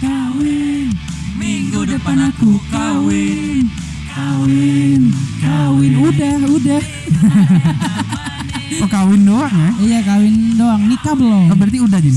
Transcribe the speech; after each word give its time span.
kawin. 0.00 0.88
Minggu 1.36 1.80
depan 1.86 2.18
aku 2.28 2.56
kawin. 2.68 3.68
Kawin, 4.08 5.00
kawin. 5.38 5.92
Udah, 6.00 6.34
udah. 6.48 6.82
Oh 8.76 8.88
kawin 8.90 9.22
doang 9.24 9.52
ya? 9.52 9.70
Iya 9.78 9.98
kawin 10.02 10.34
doang. 10.56 10.80
Nikah 10.84 11.14
belum? 11.14 11.44
Oh, 11.48 11.56
berarti 11.56 11.78
udah 11.80 11.98
Jin? 12.00 12.16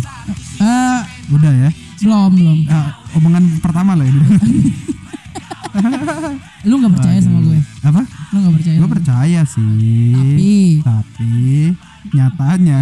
Eh, 0.60 1.02
Udah 1.30 1.54
ya? 1.56 1.70
belum, 2.00 2.32
belum. 2.32 2.58
Ah, 2.72 2.96
omongan 3.14 3.60
pertama 3.60 3.92
lah 3.96 4.08
ini. 4.08 4.20
Lu 6.64 6.80
nggak 6.80 6.94
percaya 6.96 7.20
sama 7.20 7.40
gue? 7.44 7.60
Apa? 7.84 8.02
Lu 8.32 8.38
nggak 8.40 8.56
percaya? 8.60 8.78
Gue 8.80 8.90
percaya 8.90 9.42
sih. 9.44 10.16
Tapi, 10.16 10.54
Tapi 10.84 11.32
nyatanya. 12.12 12.80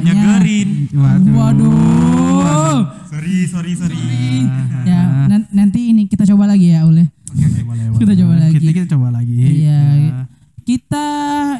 Nyegerin. 0.00 0.68
Waduh. 0.90 1.32
waduh. 1.32 2.80
Sorry, 3.06 3.46
sorry, 3.46 3.72
sorry. 3.72 4.00
Ya, 4.84 5.26
nan- 5.26 5.48
nanti 5.48 5.90
ini 5.90 6.04
kita 6.04 6.26
coba 6.26 6.44
lagi 6.46 6.70
ya, 6.70 6.82
boleh, 6.82 7.06
Kita 7.94 8.12
coba 8.16 8.34
lagi. 8.36 8.58
Kita, 8.58 8.70
kita 8.74 8.86
coba 8.96 9.08
lagi. 9.12 9.34
Iya. 9.38 9.82
Nah, 10.10 10.26
Kita 10.64 11.06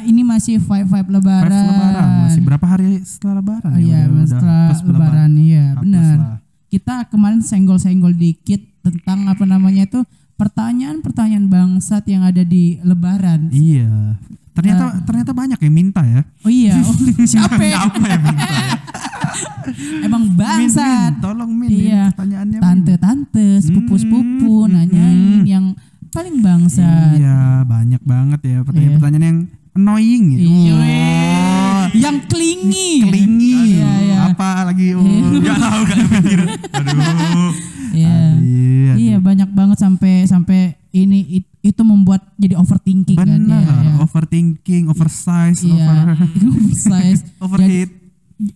ini 0.01 0.25
masih 0.25 0.57
vibe 0.57 0.89
vibe 0.89 1.09
lebaran. 1.13 1.45
Lebaran. 1.45 2.09
Masih 2.25 2.41
berapa 2.41 2.65
hari 2.65 3.05
setelah 3.05 3.37
lebaran? 3.37 3.69
Oh 3.69 3.77
ya? 3.77 3.85
iya, 3.85 3.99
Udah- 4.03 4.25
setelah 4.25 4.61
plus 4.65 4.81
lebaran 4.83 5.31
iya, 5.37 5.65
benar. 5.77 6.17
Kita 6.65 6.95
kemarin 7.07 7.39
senggol-senggol 7.39 8.11
dikit 8.11 8.65
tentang 8.81 9.29
apa 9.29 9.45
namanya 9.45 9.85
itu 9.85 10.01
pertanyaan-pertanyaan 10.35 11.45
bangsat 11.47 12.01
yang 12.05 12.25
ada 12.25 12.41
di 12.41 12.81
lebaran. 12.81 13.53
Iya. 13.53 14.17
Ternyata 14.55 14.83
Ah. 14.87 14.91
ternyata 15.03 15.31
banyak 15.31 15.59
yang 15.59 15.73
minta 15.75 16.01
ya. 16.01 16.21
Oh 16.41 16.49
iya, 16.49 16.79
oh, 16.79 16.95
siapa? 17.31 17.59
Apa 17.59 18.05
ya 18.07 18.17
minta? 18.17 18.47
Emang 20.05 20.23
Min, 20.25 20.37
bangsat. 20.37 21.11
Min, 21.11 21.21
tolong 21.21 21.51
Min, 21.51 21.69
Iya. 21.69 22.03
Min, 22.07 22.13
pertanyaannya 22.13 22.57
Min. 22.57 22.63
Tante-tante, 22.63 23.47
sepupu-sepupu 23.61 24.53
Hmm, 24.63 24.71
nanyain 24.71 25.19
hmm. 25.19 25.43
yang 25.43 25.65
paling 26.09 26.39
bangsat. 26.39 27.19
Iya, 27.19 27.65
banyak 27.65 28.01
banget 28.01 28.39
ya 28.41 28.57
pertanyaan-pertanyaan 28.63 29.25
yang 29.25 29.39
annoying 29.75 30.25
ya. 30.31 30.39
Iya. 30.39 30.73
Oh, 30.75 31.83
Yang 31.91 32.17
klingi. 32.27 32.91
kelingi. 33.03 33.55
Iya, 33.75 33.91
iya. 34.01 34.17
Apa 34.31 34.49
lagi? 34.65 34.87
Oh. 34.95 35.03
Gak 35.37 35.57
tahu 35.59 35.81
mikir. 35.83 36.39
Aduh. 36.71 37.51
Iya. 37.91 38.17
Iya. 38.39 38.93
Iya, 38.95 39.15
banyak 39.19 39.49
banget 39.51 39.77
sampai 39.77 40.23
sampai 40.23 40.59
ini 40.91 41.19
it- 41.33 41.54
itu 41.65 41.81
membuat 41.81 42.21
jadi 42.37 42.53
overthinking 42.61 43.17
kan 43.17 43.25
Benar, 43.25 43.65
ya. 43.65 43.73
ya. 43.73 43.91
overthinking, 44.05 44.83
oversize, 44.91 45.65
Iya, 45.65 45.73
over 45.73 45.97
oversize. 46.53 47.21
overheat. 47.45 47.89
Jadi, 47.89 48.03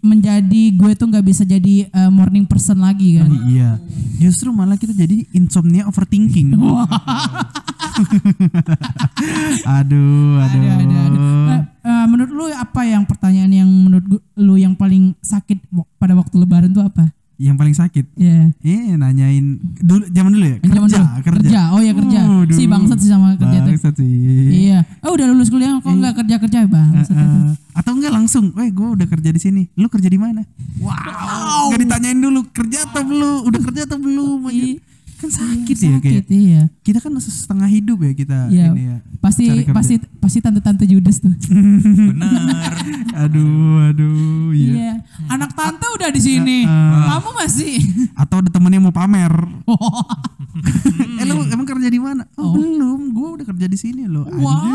menjadi 0.04 0.64
gue 0.76 0.92
tuh 0.92 1.08
nggak 1.08 1.24
bisa 1.24 1.48
jadi 1.48 1.88
uh, 1.96 2.12
morning 2.12 2.44
person 2.44 2.84
lagi 2.84 3.16
kan. 3.16 3.32
Iya. 3.48 3.80
Justru 4.20 4.52
malah 4.52 4.76
kita 4.76 4.92
jadi 4.92 5.24
insomnia 5.32 5.88
overthinking. 5.88 6.52
aduh, 6.52 6.84
aduh. 9.80 10.36
Ada, 10.44 10.58
ada, 10.60 10.84
ada. 10.84 11.20
Eh, 11.24 11.62
eh, 11.88 12.06
menurut 12.12 12.32
lu 12.32 12.46
apa 12.52 12.82
yang 12.84 13.08
pertanyaan 13.08 13.52
yang 13.52 13.70
menurut 13.72 14.20
lu 14.36 14.56
yang 14.60 14.76
paling 14.76 15.16
sakit 15.24 15.64
pada 15.96 16.12
waktu 16.12 16.36
lebaran 16.36 16.76
tuh 16.76 16.84
apa? 16.84 17.08
Yang 17.40 17.56
paling 17.56 17.72
sakit. 17.72 18.06
Ya. 18.20 18.52
Eh, 18.60 19.00
nanyain 19.00 19.64
dulu 19.80 20.04
zaman 20.12 20.32
dulu 20.36 20.44
ya, 20.44 20.58
Yang 20.60 20.74
zaman 20.76 20.88
kerja, 20.92 21.00
dulu. 21.00 21.24
kerja. 21.24 21.62
Oh 21.72 21.80
ya 21.80 21.94
kerja. 21.96 22.20
Waduh. 22.20 22.52
Si 22.52 22.64
bangsat 22.68 22.98
sih 23.00 23.08
sama 23.08 23.40
kerja 23.40 23.58
tuh. 23.64 23.72
Bangsat 23.72 23.94
sih. 23.96 24.12
Iya. 24.68 24.80
Oh 25.00 25.16
udah 25.16 25.26
lulus 25.32 25.48
kuliah 25.48 25.80
kok 25.80 25.88
nggak 25.88 26.20
kerja 26.20 26.36
kerja 26.36 26.60
bangsat 26.68 27.16
itu. 27.16 27.40
Eh, 27.40 27.52
atau 27.80 27.92
enggak 27.96 28.12
langsung, 28.12 28.52
weh 28.60 28.68
gue 28.68 28.88
udah 28.92 29.08
kerja 29.08 29.32
di 29.32 29.40
sini, 29.40 29.62
lu 29.80 29.88
kerja 29.88 30.12
di 30.12 30.20
mana? 30.20 30.44
Wow, 30.84 31.72
nggak 31.72 31.80
ditanyain 31.80 32.20
dulu 32.20 32.44
kerja 32.52 32.84
atau 32.84 33.08
belum, 33.08 33.48
udah 33.48 33.62
kerja 33.72 33.82
atau 33.88 34.00
belum? 34.04 34.40
Iya. 34.52 34.84
Kan 35.20 35.30
sakit 35.30 35.76
ya 35.76 36.00
kayak. 36.00 36.24
Sakit 36.24 36.26
iya. 36.32 36.62
Kita 36.80 37.04
kan 37.04 37.12
setengah 37.20 37.68
hidup 37.68 38.00
ya 38.08 38.12
kita 38.16 38.38
Iya. 38.48 38.72
ini 38.72 38.84
ya. 38.88 38.98
Pasti 39.20 39.44
pasti 39.68 39.96
pasti 40.18 40.40
tante-tante 40.40 40.88
Judas 40.88 41.20
tuh. 41.20 41.36
Benar. 41.36 42.72
Aduh, 43.28 43.92
aduh, 43.92 44.56
iya. 44.56 44.72
Iya. 44.72 44.94
Anak 45.28 45.52
tante 45.52 45.84
udah 45.92 46.08
di 46.08 46.22
sini. 46.24 46.64
Eh, 46.64 47.04
Kamu 47.12 47.36
masih. 47.36 47.76
Atau 48.16 48.40
ada 48.40 48.48
temennya 48.48 48.80
mau 48.80 48.96
pamer. 48.96 49.34
eh 51.20 51.26
lu 51.28 51.44
emang 51.52 51.68
kerja 51.68 51.92
di 51.92 52.00
mana? 52.00 52.24
Oh, 52.40 52.56
belum, 52.56 53.12
gue 53.12 53.28
udah 53.42 53.46
kerja 53.52 53.68
di 53.68 53.76
sini 53.76 54.08
loh. 54.08 54.24
Wah. 54.40 54.72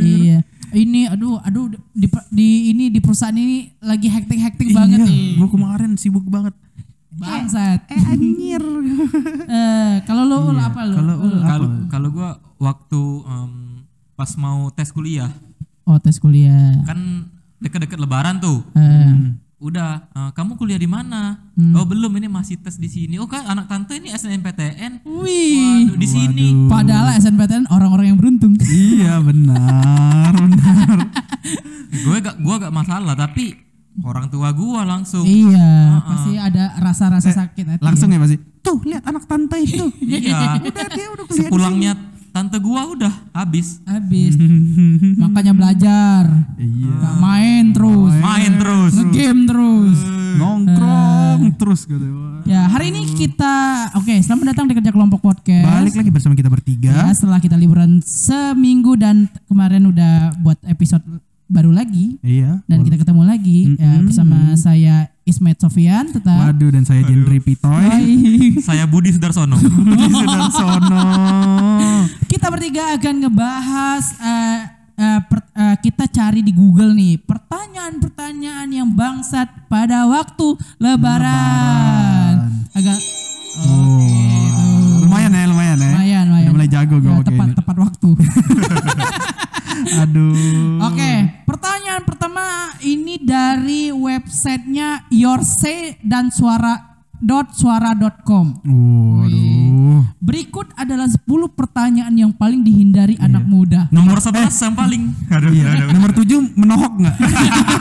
iya. 0.00 0.40
Ini 0.74 1.12
aduh 1.12 1.38
aduh 1.44 1.70
di, 1.92 2.08
di 2.32 2.48
ini 2.74 2.90
di 2.90 2.98
perusahaan 2.98 3.36
ini 3.36 3.70
lagi 3.78 4.08
hektik-hektik 4.08 4.72
banget 4.72 5.04
nih. 5.04 5.36
Gue 5.36 5.48
kemarin 5.52 5.94
sibuk 6.00 6.24
banget. 6.24 6.56
Bangsat. 7.16 7.86
Eh 7.88 8.02
anjir. 8.04 8.62
Eh, 9.46 9.94
kalau 10.02 10.22
lu 10.24 10.36
Ul, 10.50 10.58
apa 10.58 10.82
lu? 10.82 10.94
Kalau 10.94 11.14
Ul? 11.20 11.34
Kalau 11.40 11.68
kalau 11.86 12.08
gua 12.10 12.30
waktu 12.58 13.00
em, 13.24 13.52
pas 14.12 14.30
mau 14.34 14.66
tes 14.68 14.88
kuliah 14.88 15.30
Oh, 15.84 15.96
tes 15.96 16.16
kuliah. 16.16 16.80
kan 16.82 17.28
deket-deket 17.58 17.96
lebaran 17.96 18.38
tuh. 18.38 18.64
Eh, 18.74 19.36
Udah, 19.56 20.08
eh, 20.10 20.30
kamu 20.32 20.56
kuliah 20.56 20.76
di 20.76 20.84
mana? 20.84 21.40
Oh 21.72 21.84
belum, 21.84 22.12
ini 22.14 22.26
masih 22.26 22.56
tes 22.56 22.76
di 22.76 22.86
sini. 22.86 23.16
Oh 23.16 23.24
kan 23.24 23.46
anak 23.46 23.64
tante 23.64 23.94
ini 23.94 24.10
SNMPTN. 24.10 25.04
wih. 25.06 25.88
Waduh, 25.88 25.96
di 25.96 26.06
sini. 26.06 26.46
Padahal 26.66 27.14
SNPTN 27.14 27.68
orang-orang 27.68 28.12
yang 28.12 28.18
beruntung. 28.18 28.56
iya 28.64 29.20
benar, 29.20 30.32
benar. 30.34 30.96
gue 31.94 32.16
gak 32.18 32.36
gua 32.38 32.56
gak 32.58 32.74
masalah 32.74 33.14
tapi 33.14 33.54
orang 34.02 34.26
tua 34.26 34.50
gua 34.50 34.82
langsung. 34.82 35.22
iya, 35.22 36.02
pasti 36.02 36.34
ada 36.34 36.74
rasa-rasa 36.82 37.30
sakit 37.30 37.78
hati. 37.78 37.82
Langsung 37.84 38.10
ya 38.10 38.18
pasti. 38.18 38.36
Tuh 38.64 38.80
lihat 38.82 39.04
anak 39.06 39.28
tante 39.28 39.60
itu. 39.62 39.86
Iya. 40.02 40.58
udah 40.58 40.86
dia 40.90 41.06
udah 41.12 41.24
kuliah. 41.28 41.38
di 41.38 41.46
Sepulangnya 41.46 41.92
tante 42.34 42.58
gua 42.58 42.82
udah 42.90 43.12
habis. 43.30 43.78
Habis. 43.86 44.34
Makanya 45.22 45.52
belajar. 45.54 46.26
Iya. 46.58 46.90
Gak 46.98 47.14
main 47.22 47.64
terus. 47.70 48.12
Main 48.18 48.52
terus. 48.58 48.92
Ngegame 48.98 49.42
terus. 49.46 49.98
Nongkrong 50.34 51.40
terus 51.54 51.86
gitu. 51.86 52.06
Ya, 52.44 52.68
hari 52.68 52.92
ini 52.92 53.08
kita 53.08 53.88
oke, 53.96 54.20
selamat 54.20 54.52
datang 54.52 54.68
di 54.68 54.76
kerja 54.76 54.92
kelompok 54.92 55.24
podcast. 55.24 55.64
Balik 55.64 55.96
lagi 55.96 56.10
bersama 56.12 56.36
kita 56.36 56.52
bertiga. 56.52 56.92
Ya, 56.92 57.08
setelah 57.16 57.40
kita 57.40 57.56
liburan 57.56 58.04
seminggu 58.04 59.00
dan 59.00 59.32
kemarin 59.48 59.88
udah 59.88 60.36
buat 60.44 60.60
episode 60.68 61.00
baru 61.54 61.70
lagi 61.70 62.18
Iya. 62.18 62.66
dan 62.66 62.82
kita 62.82 62.98
ketemu 62.98 63.22
lagi 63.22 63.58
ya, 63.72 64.02
bersama 64.02 64.36
saya 64.54 64.94
Ismet 65.22 65.56
Sofian 65.56 66.10
tetap. 66.10 66.34
Waduh 66.34 66.68
dan 66.68 66.82
saya 66.82 67.00
Jendri 67.00 67.38
Pitoy. 67.38 67.86
Saya 68.66 68.84
Budi 68.84 69.08
Sudarsono. 69.08 69.54
Sudarsono. 70.20 71.06
kita 72.26 72.50
bertiga 72.50 72.92
akan 72.92 73.14
ngebahas 73.22 74.04
eh, 74.18 74.58
eh, 74.96 75.20
per- 75.24 75.48
eh, 75.54 75.76
kita 75.80 76.04
cari 76.06 76.40
di 76.40 76.50
Google 76.50 76.92
nih 76.92 77.16
pertanyaan-pertanyaan 77.20 78.68
yang 78.68 78.90
bangsat 78.90 79.48
pada 79.64 80.04
waktu 80.04 80.58
Lebaran. 80.76 82.66
Agak 82.72 82.98
Oh. 83.54 84.02
Lumayan 84.02 84.23
Udah 86.64 86.80
mulai 86.80 86.80
jago 86.80 86.96
gue 86.96 87.04
Ya, 87.04 87.14
pakai 87.14 87.28
tepat 87.28 87.46
ini. 87.46 87.54
tepat 87.54 87.76
waktu. 87.78 88.08
Aduh. 90.02 90.80
Oke, 90.82 91.12
pertanyaan 91.44 92.02
pertama 92.02 92.44
ini 92.80 93.18
dari 93.18 93.90
websitenya 93.90 94.88
yourse 95.10 95.98
dan 96.00 96.30
suara 96.30 96.96
dot 97.14 97.52
suara.com. 97.52 98.64
Waduh. 98.64 100.00
Berikut 100.18 100.72
adalah 100.74 101.04
10 101.04 101.20
pertanyaan 101.50 102.12
yang 102.12 102.32
paling 102.32 102.60
dihindari 102.60 103.16
Iya. 103.16 103.28
anak 103.28 103.44
muda. 103.44 103.80
Nomor 103.90 104.18
11 104.18 104.52
yang 104.54 104.74
paling. 104.74 105.02
Aduh, 105.34 105.52
Iya. 105.52 105.90
Nomor 105.90 106.10
tujuh 106.14 106.40
menohok 106.54 106.92
nggak? 106.96 107.16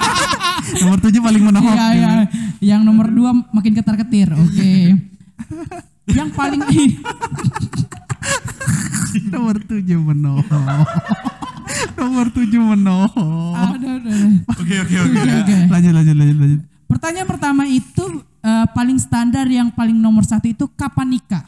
Nomor 0.84 0.98
tujuh 1.00 1.22
paling 1.22 1.44
menohok. 1.44 1.76
Iya, 1.76 1.88
iya. 1.94 2.12
Yang 2.60 2.82
nomor 2.84 3.08
dua 3.08 3.32
makin 3.52 3.74
ketar-ketir. 3.74 4.32
Oke. 4.34 4.96
yang 6.10 6.28
paling 6.32 6.60
Nomor 9.34 9.56
tujuh 9.64 10.00
menohok. 10.00 10.46
Nomor 12.00 12.26
tujuh 12.34 12.62
menohok. 12.62 13.56
Aduh, 13.78 13.98
aduh, 14.00 14.14
aduh. 14.14 14.34
Oke 14.60 14.76
oke 14.82 14.96
oke. 14.98 15.56
Lanjut, 15.70 15.94
lanjut, 15.94 16.16
lanjut, 16.18 16.38
lanjut. 16.38 16.62
Pertanyaan 16.90 17.28
pertama 17.28 17.64
itu 17.66 18.06
eh, 18.46 18.66
paling 18.72 18.98
standar 19.02 19.48
yang 19.50 19.74
paling 19.74 19.98
nomor 19.98 20.22
satu 20.28 20.46
itu 20.46 20.66
kapan 20.78 21.18
nikah? 21.18 21.44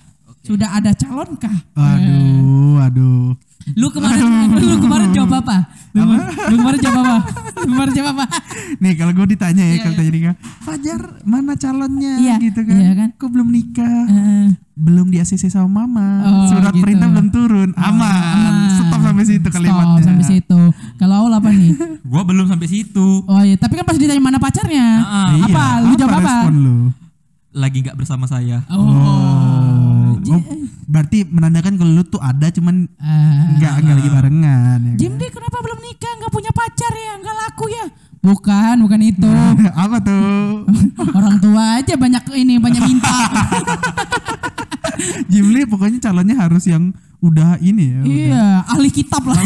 Sudah 0.45 0.77
ada 0.77 0.93
calon 0.93 1.37
kah? 1.37 1.57
Aduh, 1.73 2.77
aduh. 2.81 3.33
Lu 3.73 3.89
kemarin 3.89 4.25
lu 4.69 4.77
kemarin 4.77 5.09
jawab 5.09 5.41
apa? 5.41 5.57
Lu, 5.97 6.05
lu 6.53 6.55
kemarin 6.61 6.79
jawab 6.81 7.01
apa? 7.01 7.17
Lu 7.65 7.71
kemarin 7.71 7.93
jawab 7.93 8.13
apa? 8.15 8.25
Nih 8.77 8.93
kalau 8.93 9.11
gue 9.11 9.27
ditanya 9.27 9.63
ya 9.63 9.71
Iya, 9.71 9.81
kalau 9.81 9.95
tanya 9.95 10.11
nikah, 10.11 10.35
Fajar 10.61 10.99
mana 11.23 11.53
calonnya 11.53 12.13
Iya, 12.15 12.35
gitu 12.39 12.61
kan? 12.61 12.75
iya 12.75 12.91
kan? 12.93 13.09
Kok 13.13 13.27
belum 13.27 13.47
nikah? 13.49 14.01
Eh, 14.05 14.47
belum 14.71 15.07
di 15.07 15.17
ACC 15.17 15.47
sama 15.47 15.65
mama. 15.81 16.07
Oh, 16.21 16.45
Surat 16.47 16.71
gitu. 16.71 16.81
perintah 16.81 17.07
belum 17.07 17.27
turun. 17.29 17.69
Aman. 17.73 18.05
aman. 18.05 18.53
Stop 18.75 19.01
sampai 19.01 19.25
situ 19.25 19.41
stop 19.43 19.55
kalimatnya. 19.55 20.03
sampai 20.03 20.25
situ. 20.25 20.59
Kalau 20.95 21.15
Aul 21.19 21.33
apa 21.33 21.49
nih? 21.49 21.71
Gua 22.11 22.21
belum 22.21 22.45
sampai 22.45 22.67
situ. 22.67 23.07
Oh 23.23 23.41
iya, 23.41 23.55
tapi 23.55 23.75
kan 23.75 23.83
pas 23.83 23.95
ditanya 23.95 24.19
mana 24.19 24.37
pacarnya? 24.37 24.85
Ah, 24.99 25.27
Iya, 25.31 25.43
Apa? 25.47 25.65
Lu 25.81 25.93
jawab 25.95 26.13
apa? 26.15 26.21
respon 26.23 26.55
lu? 26.57 26.77
lagi 27.51 27.79
nggak 27.79 27.95
bersama 27.95 28.25
saya. 28.25 28.67
Oh. 28.67 28.83
Oh, 28.83 30.45
berarti 30.85 31.25
menandakan 31.25 31.81
kalau 31.81 31.91
lu 31.97 32.03
tuh 32.05 32.21
ada 32.21 32.47
cuman 32.53 32.85
nggak 33.57 33.73
nggak 33.81 33.95
lagi 33.97 34.09
barengan 34.09 34.79
ya. 34.81 34.93
Jim 35.01 35.13
dia 35.17 35.29
kenapa 35.33 35.57
belum 35.61 35.79
nikah? 35.81 36.13
Nggak 36.21 36.33
punya 36.33 36.51
pacar 36.53 36.93
ya? 36.93 37.13
Nggak 37.19 37.35
laku 37.35 37.65
ya? 37.73 37.85
Bukan, 38.25 38.75
bukan 38.81 39.01
itu. 39.05 39.29
Apa 39.85 39.97
tuh? 40.01 40.65
Orang 41.17 41.37
tua 41.37 41.81
aja 41.81 41.93
banyak 41.93 42.23
ini 42.33 42.57
banyak 42.57 42.81
minta. 42.81 43.13
Jimli 45.31 45.69
pokoknya 45.69 46.01
calonnya 46.01 46.35
harus 46.39 46.65
yang 46.65 46.89
udah 47.21 47.61
ini 47.61 47.91
ya. 47.91 47.99
udah 48.05 48.15
iya, 48.15 48.45
ahli 48.69 48.89
kitab 48.89 49.21
lah. 49.27 49.37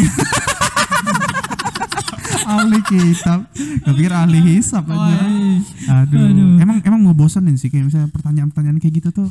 ahli 2.46 2.80
kitab. 2.86 3.50
Gak 3.84 3.94
pikir 3.98 4.12
ahli 4.12 4.38
hisap 4.56 4.84
aja. 4.88 5.16
Aduh. 6.04 6.56
Emang 6.60 6.78
emang 6.86 7.00
mau 7.02 7.16
bosanin 7.16 7.58
sih 7.58 7.68
kayak 7.68 7.90
misalnya 7.90 8.08
pertanyaan-pertanyaan 8.14 8.78
kayak 8.78 8.94
gitu 9.02 9.10
tuh. 9.10 9.28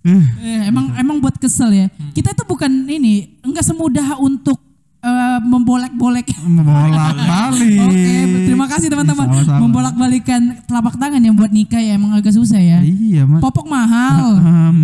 Eh, 0.00 0.24
Eh, 0.40 0.60
emang 0.72 0.96
emang 0.96 1.20
buat 1.20 1.36
kesel 1.36 1.70
ya. 1.76 1.86
Kita 2.16 2.32
itu 2.32 2.44
bukan 2.48 2.88
ini, 2.88 3.36
enggak 3.44 3.66
semudah 3.68 4.16
untuk 4.16 4.56
eh, 5.00 5.38
membolak-bolek. 5.40 6.28
membolak 6.40 7.16
balik. 7.16 7.76
Oke, 7.84 8.12
terima 8.44 8.66
kasih 8.66 8.86
teman-teman. 8.88 9.26
Membolak-balikan 9.58 10.40
telapak 10.64 10.94
tangan 10.94 11.18
yang 11.18 11.32
buat 11.32 11.48
nikah 11.48 11.76
ya 11.76 11.94
emang 11.94 12.12
agak 12.12 12.30
susah 12.30 12.56
ya. 12.56 12.78
Iya, 12.80 13.24
Mas. 13.24 13.40
Popok 13.40 13.64
mahal. 13.64 14.36
Em, 14.70 14.76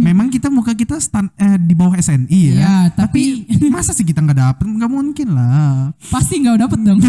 memang 0.00 0.26
kita 0.26 0.48
muka 0.48 0.72
kita 0.72 0.96
stand 0.98 1.28
eh, 1.36 1.56
di 1.56 1.72
bawah 1.72 1.94
SNI 1.94 2.40
ya. 2.50 2.54
Iya, 2.54 2.74
tapi 2.92 3.46
Masa 3.66 3.90
sih 3.90 4.02
kita 4.02 4.18
nggak 4.18 4.36
dapet? 4.36 4.64
Nggak 4.66 4.88
mungkin 4.88 5.26
lah. 5.30 5.90
pasti 6.08 6.38
nggak 6.38 6.56
dapet 6.60 6.78
dong. 6.80 6.98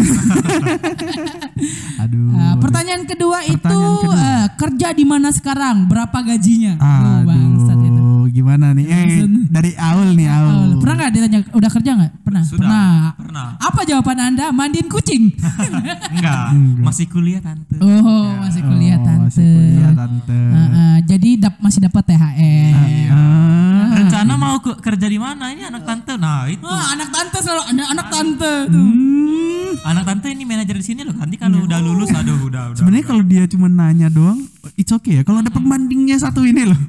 Aduh. 1.98 2.30
Nah, 2.32 2.54
pertanyaan 2.58 3.02
kedua 3.04 3.38
itu 3.42 3.56
Pertanyaan 3.56 3.96
kedua. 3.98 4.14
eh, 4.16 4.46
kerja 4.56 4.86
di 4.92 5.04
mana 5.04 5.28
sekarang? 5.30 5.86
Berapa 5.86 6.18
gajinya? 6.22 6.74
Oh, 6.76 7.18
bangsat 7.24 7.78
itu. 7.80 8.05
Gimana 8.36 8.66
nih? 8.70 8.84
Eh, 8.84 9.24
dari 9.48 9.72
awal 9.74 10.12
nih 10.12 10.28
awal. 10.28 10.52
Oh, 10.68 10.76
pernah 10.76 10.94
nggak 10.98 11.10
ditanya 11.10 11.38
udah 11.50 11.70
kerja 11.70 11.90
nggak? 11.94 12.12
Pernah. 12.20 12.42
Sudah, 12.44 12.60
Pernah. 12.60 12.92
pernah. 13.16 13.48
Apa 13.58 13.80
jawaban 13.82 14.18
anda? 14.20 14.52
Mandiin 14.52 14.84
kucing. 14.86 15.32
Enggak, 16.12 16.52
masih 16.78 17.06
kuliah 17.06 17.40
tante. 17.40 17.76
oh, 17.78 18.28
masih 18.38 18.60
kuliah 18.62 18.98
Oh, 18.98 19.06
tante. 19.06 19.24
Masih 19.32 19.48
kuliah 19.48 19.92
tante. 19.94 20.40
Ah, 20.52 20.68
ah, 20.68 20.96
jadi 21.02 21.28
dap- 21.38 21.60
masih 21.60 21.80
dapat 21.80 22.02
THR. 22.04 22.74
Ah, 23.08 23.96
Rencana 23.96 24.32
mau 24.34 24.56
ke- 24.58 24.78
kerja 24.78 25.06
di 25.06 25.16
mana? 25.16 25.48
Ini 25.48 25.62
anak 25.66 25.82
tante. 25.82 26.12
Nah, 26.14 26.44
itu. 26.46 26.60
Wah, 26.60 26.92
anak 26.92 27.08
tante 27.08 27.38
selalu 27.40 27.62
anak, 27.72 27.86
anak 27.90 28.06
tante 28.06 28.52
tuh. 28.68 28.84
hmm. 28.84 29.70
Anak 29.82 30.04
tante 30.04 30.26
ini 30.28 30.44
manajer 30.44 30.74
di 30.74 30.84
sini 30.84 31.00
loh. 31.02 31.14
Nanti 31.14 31.36
kalau 31.36 31.62
udah 31.62 31.78
lulus 31.78 32.10
aduh 32.10 32.36
udah 32.42 32.62
udah. 32.68 32.76
Sebenarnya 32.76 33.06
kalau 33.06 33.22
dia 33.22 33.44
cuma 33.46 33.66
nanya 33.66 34.08
doang, 34.08 34.44
it's 34.74 34.90
okay 34.90 35.16
ya. 35.16 35.22
Kalau 35.22 35.40
ada 35.40 35.48
pembandingnya 35.48 36.16
satu 36.18 36.42
ini 36.42 36.64
loh. 36.64 36.80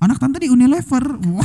Anak 0.00 0.16
tante 0.16 0.40
di 0.40 0.48
Unilever. 0.48 1.04
Wow. 1.20 1.44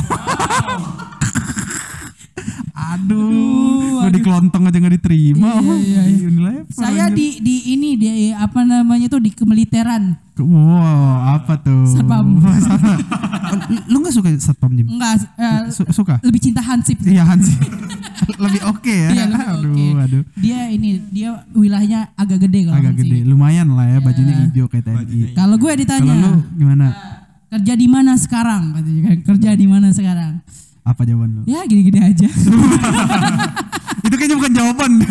Aduh, 2.76 4.04
gue 4.04 4.10
di 4.12 4.20
kelontong 4.20 4.68
aja 4.68 4.76
nggak 4.76 4.94
diterima. 4.94 5.48
Iya, 5.50 5.60
Oh, 5.62 5.76
iya, 5.76 6.00
di 6.02 6.12
iya. 6.14 6.26
Unilever. 6.26 6.70
Saya 6.70 7.04
di 7.08 7.40
di 7.40 7.56
ini 7.70 7.96
di 7.96 8.08
apa 8.30 8.62
namanya 8.62 9.08
tuh 9.08 9.20
di 9.20 9.28
kemiliteran. 9.28 10.16
Wow, 10.36 11.04
apa 11.34 11.56
tuh? 11.58 11.88
Satpam. 11.88 12.36
Satpam. 12.66 12.96
Lu 13.88 14.00
nggak 14.00 14.12
suka 14.12 14.28
satpam 14.36 14.72
Jim? 14.72 14.86
Enggak 14.90 15.24
eh, 15.34 15.60
Su- 15.68 15.88
suka? 15.90 16.20
lebih 16.20 16.40
cinta 16.42 16.60
Hansip. 16.60 17.00
Iya 17.00 17.24
Hansi. 17.24 17.56
lebih 18.44 18.60
oke 18.64 18.92
ya. 18.92 19.08
Iya, 19.12 19.24
lebih 19.24 19.40
aduh, 19.40 19.72
oke. 19.72 19.84
aduh. 20.02 20.22
Dia 20.36 20.60
ini 20.68 21.00
dia 21.08 21.30
wilayahnya 21.52 22.12
agak 22.12 22.44
gede 22.44 22.68
kalau 22.68 22.76
Agak 22.76 22.92
Hansip. 22.92 23.08
gede, 23.08 23.18
lumayan 23.24 23.68
lah 23.72 23.86
ya 23.88 23.98
bajunya 24.00 24.34
hijau 24.42 24.66
kayak 24.68 24.84
TNI. 24.84 25.20
Kalau 25.32 25.56
gue 25.56 25.72
ditanya 25.74 26.00
Kalau 26.04 26.16
lu 26.20 26.32
gimana? 26.54 26.86
Kerja 27.48 27.72
di 27.72 27.86
mana 27.86 28.14
sekarang? 28.14 28.74
Katanya 28.74 29.02
kan 29.04 29.18
kerja 29.24 29.50
di 29.52 29.66
mana 29.66 29.88
sekarang? 29.90 30.42
Apa 30.82 31.02
jawaban 31.02 31.30
lu? 31.32 31.42
Ya 31.44 31.62
gini-gini 31.62 31.98
aja. 32.00 32.28
Itu 34.06 34.14
kayaknya 34.14 34.36
bukan 34.36 34.52
jawaban. 34.52 34.90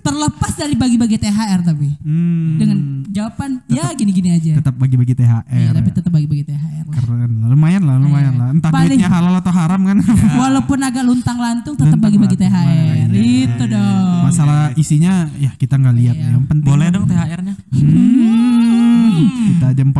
Terlepas 0.00 0.52
dari 0.54 0.74
bagi-bagi 0.74 1.16
THR 1.16 1.60
tapi 1.62 1.90
Hmm, 2.00 2.54
dengan 2.56 2.78
jawaban 3.04 3.60
ya 3.66 3.90
gini-gini 3.92 4.30
aja. 4.32 4.56
tetap 4.56 4.74
bagi-bagi 4.74 5.12
Iya, 5.12 5.42
THR. 5.42 5.72
tapi 5.74 5.88
tetap 5.90 6.10
bagi-bagi 6.12 6.44
THR 6.44 6.84
lah. 6.84 6.94
Keren 6.94 7.30
lah, 7.36 7.48
lumayan 7.48 7.82
lah, 7.82 7.96
lumayan 7.98 8.32
Iya. 8.32 8.40
lah. 8.40 8.48
Entah 8.52 8.70
Paling- 8.70 8.94
duitnya 8.94 9.08
halal 9.08 9.34
atau 9.36 9.52
haram 9.52 9.80
kan. 9.82 9.98
Walaupun 10.42 10.78
agak 10.80 11.02
luntang-lantung 11.02 11.74
tetap 11.74 11.98
bagi-bagi 11.98 12.36
THR. 12.36 13.10
Itu 13.10 13.64
dong. 13.66 14.22
Masalah 14.24 14.70
isinya 14.74 15.26
ya 15.34 15.50
kita 15.52 15.74
nggak 15.76 15.96
lihat 15.96 16.16
Iya. 16.16 16.28
yang 16.32 16.44
penting. 16.46 16.66
Boleh 16.66 16.86
dong 16.88 17.04
THR-nya? 17.04 17.54
Hmm, 17.74 18.27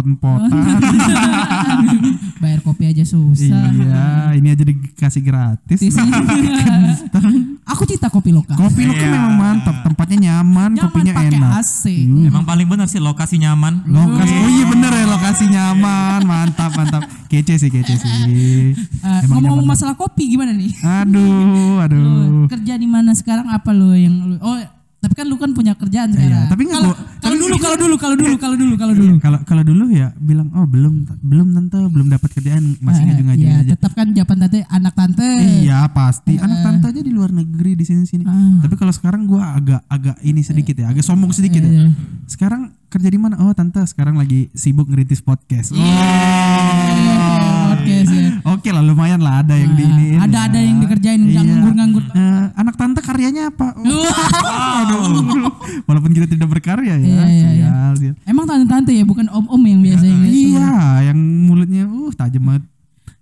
empot-empotan. 0.08 0.80
Bayar 2.42 2.60
kopi 2.60 2.84
aja 2.86 3.02
susah. 3.02 3.68
iya, 3.68 4.06
ini 4.32 4.48
aja 4.48 4.64
dikasih 4.64 5.20
gratis. 5.20 5.78
Aku 7.68 7.84
cinta 7.84 8.08
kopi 8.08 8.32
lokal. 8.32 8.56
Kopi 8.56 8.80
lu 8.82 8.92
kan 8.92 9.08
memang 9.10 9.34
mantap, 9.36 9.84
tempatnya 9.84 10.16
nyaman, 10.32 10.72
Nyaman 10.72 10.84
kopinya 10.88 11.12
pakai 11.12 11.30
enak. 11.30 11.50
AC. 11.60 11.82
Emang 12.24 12.42
paling 12.42 12.64
benar 12.64 12.86
sih 12.86 12.96
lokasi 12.96 13.36
nyaman. 13.36 13.84
Lokasi, 13.84 14.34
oh 14.34 14.50
iya 14.50 14.64
bener 14.64 14.88
ya 14.90 15.06
lokasi 15.06 15.44
nyaman, 15.46 16.20
mantap 16.24 16.72
mantap, 16.72 17.02
kece 17.28 17.58
sih 17.58 17.68
kece 17.68 17.94
sih. 17.94 18.10
Eh, 18.98 19.24
Emang 19.24 19.38
ngomong-ngomong 19.38 19.62
nyaman. 19.62 19.72
masalah 19.74 19.94
kopi 19.94 20.26
gimana 20.28 20.50
nih? 20.50 20.72
Aduh, 20.80 21.78
aduh. 21.78 21.98
Lu 21.98 22.48
kerja 22.48 22.74
di 22.74 22.84
mana 22.84 23.12
sekarang 23.12 23.46
apa 23.46 23.70
lo 23.70 23.92
yang 23.92 24.14
lu 24.26 24.36
Oh, 24.38 24.58
kan 25.18 25.26
lu 25.26 25.34
kan 25.34 25.50
punya 25.50 25.74
kerjaan 25.74 26.14
sekarang. 26.14 26.30
Iya, 26.30 26.46
tapi 26.46 26.62
nggak 26.64 26.78
kalau 26.78 26.94
kalau 27.18 27.36
dulu 27.36 27.54
kalau 27.58 27.76
dulu 27.76 27.94
kalau 27.98 28.14
dulu 28.14 28.34
kalau 28.38 28.54
dulu 28.54 28.74
kalau 28.74 28.94
dulu. 28.94 29.12
Kalau 29.18 29.38
kalau 29.42 29.62
dulu 29.62 29.84
ya 29.90 30.14
bilang 30.16 30.48
oh 30.54 30.62
belum 30.64 30.94
belum 31.18 31.48
tante 31.52 31.78
belum 31.84 32.06
dapat 32.08 32.30
kerjaan 32.32 32.78
masih 32.78 33.02
Eh, 33.02 33.06
ngaju-ngaju 33.08 33.42
iya, 33.42 33.56
aja. 33.58 33.70
tetap 33.74 33.92
kan 33.92 34.06
jawaban 34.10 34.38
tante 34.38 34.62
anak 34.64 34.94
tante. 34.94 35.28
Iya 35.58 35.90
pasti 35.90 36.38
anak 36.38 36.58
tante 36.62 36.86
aja 36.88 37.00
di 37.00 37.10
luar 37.10 37.30
negeri 37.30 37.74
di 37.74 37.82
sini 37.82 38.04
sini. 38.04 38.22
Ah. 38.22 38.62
Tapi 38.62 38.74
kalau 38.74 38.90
sekarang 38.90 39.26
gua 39.26 39.52
agak 39.52 39.82
agak 39.86 40.16
ini 40.22 40.40
sedikit 40.40 40.72
ya, 40.74 40.88
agak 40.88 41.02
sombong 41.02 41.30
sedikit 41.30 41.58
Iya, 41.58 41.66
ya. 41.66 41.82
iya. 41.84 41.90
Sekarang 42.24 42.62
kerja 42.86 43.08
di 43.08 43.18
mana? 43.18 43.42
Oh 43.42 43.50
tante 43.50 43.82
sekarang 43.84 44.14
lagi 44.14 44.48
sibuk 44.52 44.86
ngerintis 44.86 45.20
podcast. 45.20 45.74
Oke 45.74 45.82
sih. 45.82 47.17
Oke 48.58 48.68
lah 48.68 48.82
lumayan 48.82 49.18
lah 49.18 49.40
ada 49.40 49.54
yang 49.54 49.72
di 49.72 49.82
ini. 49.82 50.04
Iya. 50.10 50.26
Ada 50.26 50.38
ada 50.50 50.58
yang 50.58 50.76
dikerjain 50.78 51.20
Iya. 51.22 51.40
nganggur-nganggur. 51.40 52.04
Eh, 52.10 52.44
anak 52.52 52.74
tante 52.74 53.00
karyanya 53.00 53.48
apa? 53.48 53.72
Oh, 53.78 54.04
aduh. 54.76 55.04
Walaupun 55.84 56.10
kita 56.10 56.26
tidak 56.26 56.48
berkarya 56.48 56.94
ya. 56.94 56.98
Iya, 56.98 57.24
iya, 57.24 57.48
iya. 57.54 57.70
sial. 57.94 58.14
Emang 58.24 58.44
tante-tante 58.44 58.90
ya 58.90 59.02
bukan 59.02 59.26
om-om 59.28 59.62
yang 59.62 59.80
biasanya. 59.80 60.16
gitu. 60.20 60.54
Iya, 60.54 60.72
yang 61.06 61.18
mulutnya 61.18 61.82
uh 61.84 62.12
tajam 62.12 62.42
banget. 62.44 62.64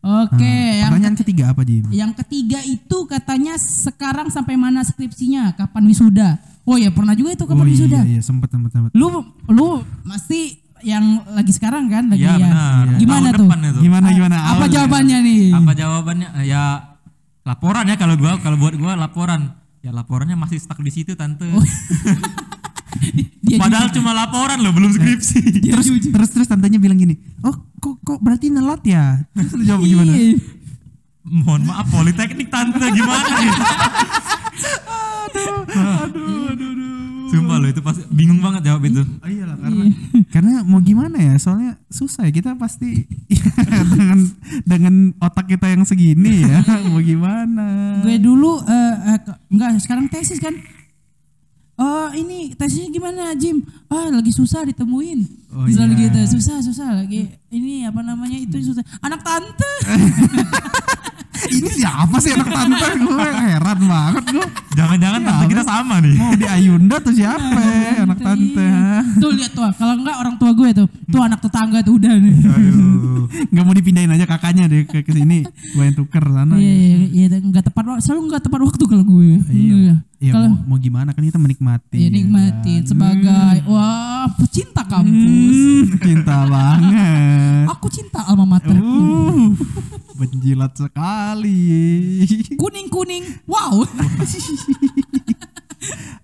Oke, 0.00 0.46
yang 0.78 0.86
Pertanyaan 0.88 1.16
ketiga 1.18 1.44
apa 1.50 1.62
Jim? 1.62 1.82
yang 1.90 2.14
ketiga 2.14 2.62
itu 2.62 2.98
katanya 3.04 3.58
sekarang 3.58 4.30
sampai 4.30 4.54
mana 4.54 4.80
skripsinya? 4.80 5.50
Kapan 5.52 5.82
wisuda? 5.84 6.38
Oh 6.62 6.74
ya 6.74 6.90
pernah 6.90 7.10
juga 7.12 7.34
itu 7.34 7.42
kapan 7.42 7.62
oh 7.62 7.68
wisuda? 7.68 8.00
iya, 8.02 8.18
iya 8.18 8.20
sempat 8.22 8.46
sempat 8.48 8.70
sempat. 8.70 8.94
Lu 8.94 9.10
lu 9.50 9.82
pasti 10.06 10.62
yang 10.78 11.04
lagi 11.28 11.50
sekarang 11.50 11.86
kan 11.86 12.04
lagi 12.06 12.20
Iya 12.20 12.32
ya. 12.32 12.42
benar. 12.42 12.86
Gimana 12.96 13.26
Tahun 13.26 13.32
tuh? 13.32 13.44
depan 13.44 13.58
itu. 13.62 13.78
Gimana 13.80 14.06
gimana? 14.10 14.36
Apa 14.36 14.52
Awal- 14.58 14.72
jawabannya 14.72 15.18
nih? 15.20 15.40
Apa 15.52 15.72
jawabannya? 15.72 16.28
Eh, 16.34 16.44
Ya 16.46 16.62
laporan 17.42 17.84
ya 17.84 17.94
kalau 17.94 18.14
gua 18.14 18.36
kalau 18.36 18.56
buat 18.56 18.74
gua 18.74 18.92
laporan. 18.94 19.54
Ya 19.80 19.90
laporannya 19.90 20.34
masih 20.34 20.58
stuck 20.58 20.78
di 20.78 20.90
situ 20.90 21.14
tante. 21.14 21.46
Dia 23.40 23.56
Padahal 23.56 23.88
cuma 23.90 24.10
laporan 24.10 24.58
loh, 24.58 24.72
belum 24.72 24.90
skripsi. 24.90 25.38
terus 25.70 25.86
terus 26.02 26.28
terus 26.28 26.46
tantenya 26.46 26.76
bilang 26.76 26.96
gini, 26.96 27.14
oh 27.40 27.54
kok 27.76 28.00
kok 28.00 28.18
berarti 28.18 28.48
nelat 28.48 28.82
ya? 28.82 29.22
Terus 29.30 29.52
lu 29.52 29.62
jawab 29.64 29.84
gimana? 29.84 30.10
Mohon 31.22 31.62
maaf 31.66 31.86
politeknik 31.86 32.48
tante 32.48 32.82
gimana 32.88 33.26
nih? 33.36 33.52
Sumpah 37.26 37.56
loh 37.58 37.68
itu 37.68 37.80
pasti 37.80 38.02
bingung 38.08 38.38
banget 38.38 38.62
jawab 38.64 38.82
itu. 38.82 39.02
Oh 39.02 39.28
karena 40.24 40.62
mau 40.62 40.78
gimana 40.78 41.16
ya 41.16 41.34
soalnya 41.36 41.76
susah 41.86 42.24
ya 42.24 42.32
kita 42.32 42.54
pasti 42.54 43.04
dengan 43.92 44.18
dengan 44.62 44.94
otak 45.18 45.46
kita 45.46 45.66
yang 45.66 45.82
segini 45.82 46.44
ya 46.44 46.60
mau 46.90 47.00
gimana 47.00 48.00
Gue 48.00 48.16
dulu 48.16 48.60
eh, 48.60 48.94
ke- 49.18 49.38
enggak 49.48 49.76
sekarang 49.78 50.06
tesis 50.06 50.38
kan. 50.38 50.54
Oh 51.76 52.08
ini 52.10 52.56
tesisnya 52.56 52.88
gimana 52.88 53.36
Jim? 53.36 53.60
Ah 53.86 54.08
lagi 54.08 54.32
susah 54.32 54.64
ditemuin. 54.64 55.20
Oh, 55.52 55.68
Selalu 55.68 55.92
iya. 55.94 56.02
gitu 56.08 56.40
susah 56.40 56.64
susah 56.64 56.88
lagi 56.94 57.28
ini 57.52 57.84
apa 57.84 58.00
namanya 58.00 58.40
itu 58.40 58.56
susah. 58.62 58.80
Anak 59.00 59.20
tante. 59.20 59.72
ini 61.48 61.70
siapa 61.70 62.16
sih 62.18 62.32
anak 62.32 62.48
tante 62.48 62.86
gue 62.96 63.28
heran 63.28 63.78
banget 63.82 64.24
gue 64.28 64.46
Jangan-jangan 64.76 65.20
tante 65.22 65.44
kita 65.48 65.62
sama 65.64 65.94
nih. 65.98 66.14
mau 66.14 66.36
di 66.36 66.46
Ayunda 66.46 66.96
tuh 67.00 67.10
siapa 67.10 67.60
ya, 67.60 68.04
anak 68.04 68.18
tante 68.20 68.60
Iya. 68.60 69.00
Tuh 69.16 69.30
lihat 69.32 69.52
tuh, 69.52 69.64
kalau 69.72 69.94
enggak 69.96 70.16
orang 70.16 70.34
tua 70.36 70.50
gue 70.52 70.68
tuh, 70.74 70.86
tuh 71.08 71.20
anak 71.20 71.40
tetangga 71.40 71.80
tuh 71.80 71.96
udah 71.96 72.12
nih. 72.12 72.34
Aduh. 72.44 73.24
nggak 73.26 73.64
mau 73.64 73.74
dipindahin 73.74 74.12
aja 74.12 74.22
kakaknya 74.24 74.64
deh 74.66 74.86
ke 74.86 75.02
sini 75.04 75.42
gue 75.42 75.82
yang 75.82 75.96
tuker 75.96 76.22
sana 76.22 76.54
Iya, 76.54 76.72
iya, 77.10 77.26
iya, 77.26 77.38
enggak 77.40 77.66
tepat 77.66 77.84
waktu, 77.84 78.02
selalu 78.02 78.20
enggak 78.30 78.42
tepat 78.44 78.60
waktu 78.62 78.84
kalau 78.84 79.04
gue. 79.04 79.28
Iya. 79.48 79.94
Ya 80.18 80.32
mau, 80.32 80.48
mau 80.66 80.78
gimana 80.78 81.12
kan 81.12 81.20
kita 81.20 81.36
menikmati. 81.36 81.98
ya 81.98 82.02
ya 82.02 82.10
nikmatin 82.10 82.80
kan? 82.80 82.88
sebagai 82.88 83.54
wah 83.66 84.24
pecinta 84.32 84.80
kampus. 84.82 85.56
Hmm, 85.84 85.84
cinta 85.98 86.36
banget. 86.52 87.66
Aku 87.68 87.86
cinta 87.86 88.24
alma 88.24 88.48
mater. 88.48 88.72
Uh, 88.72 89.52
menjilat 90.14 90.72
sekali. 90.72 92.24
Kuning 92.54 92.88
kuning. 92.88 93.24
Wow. 93.44 93.84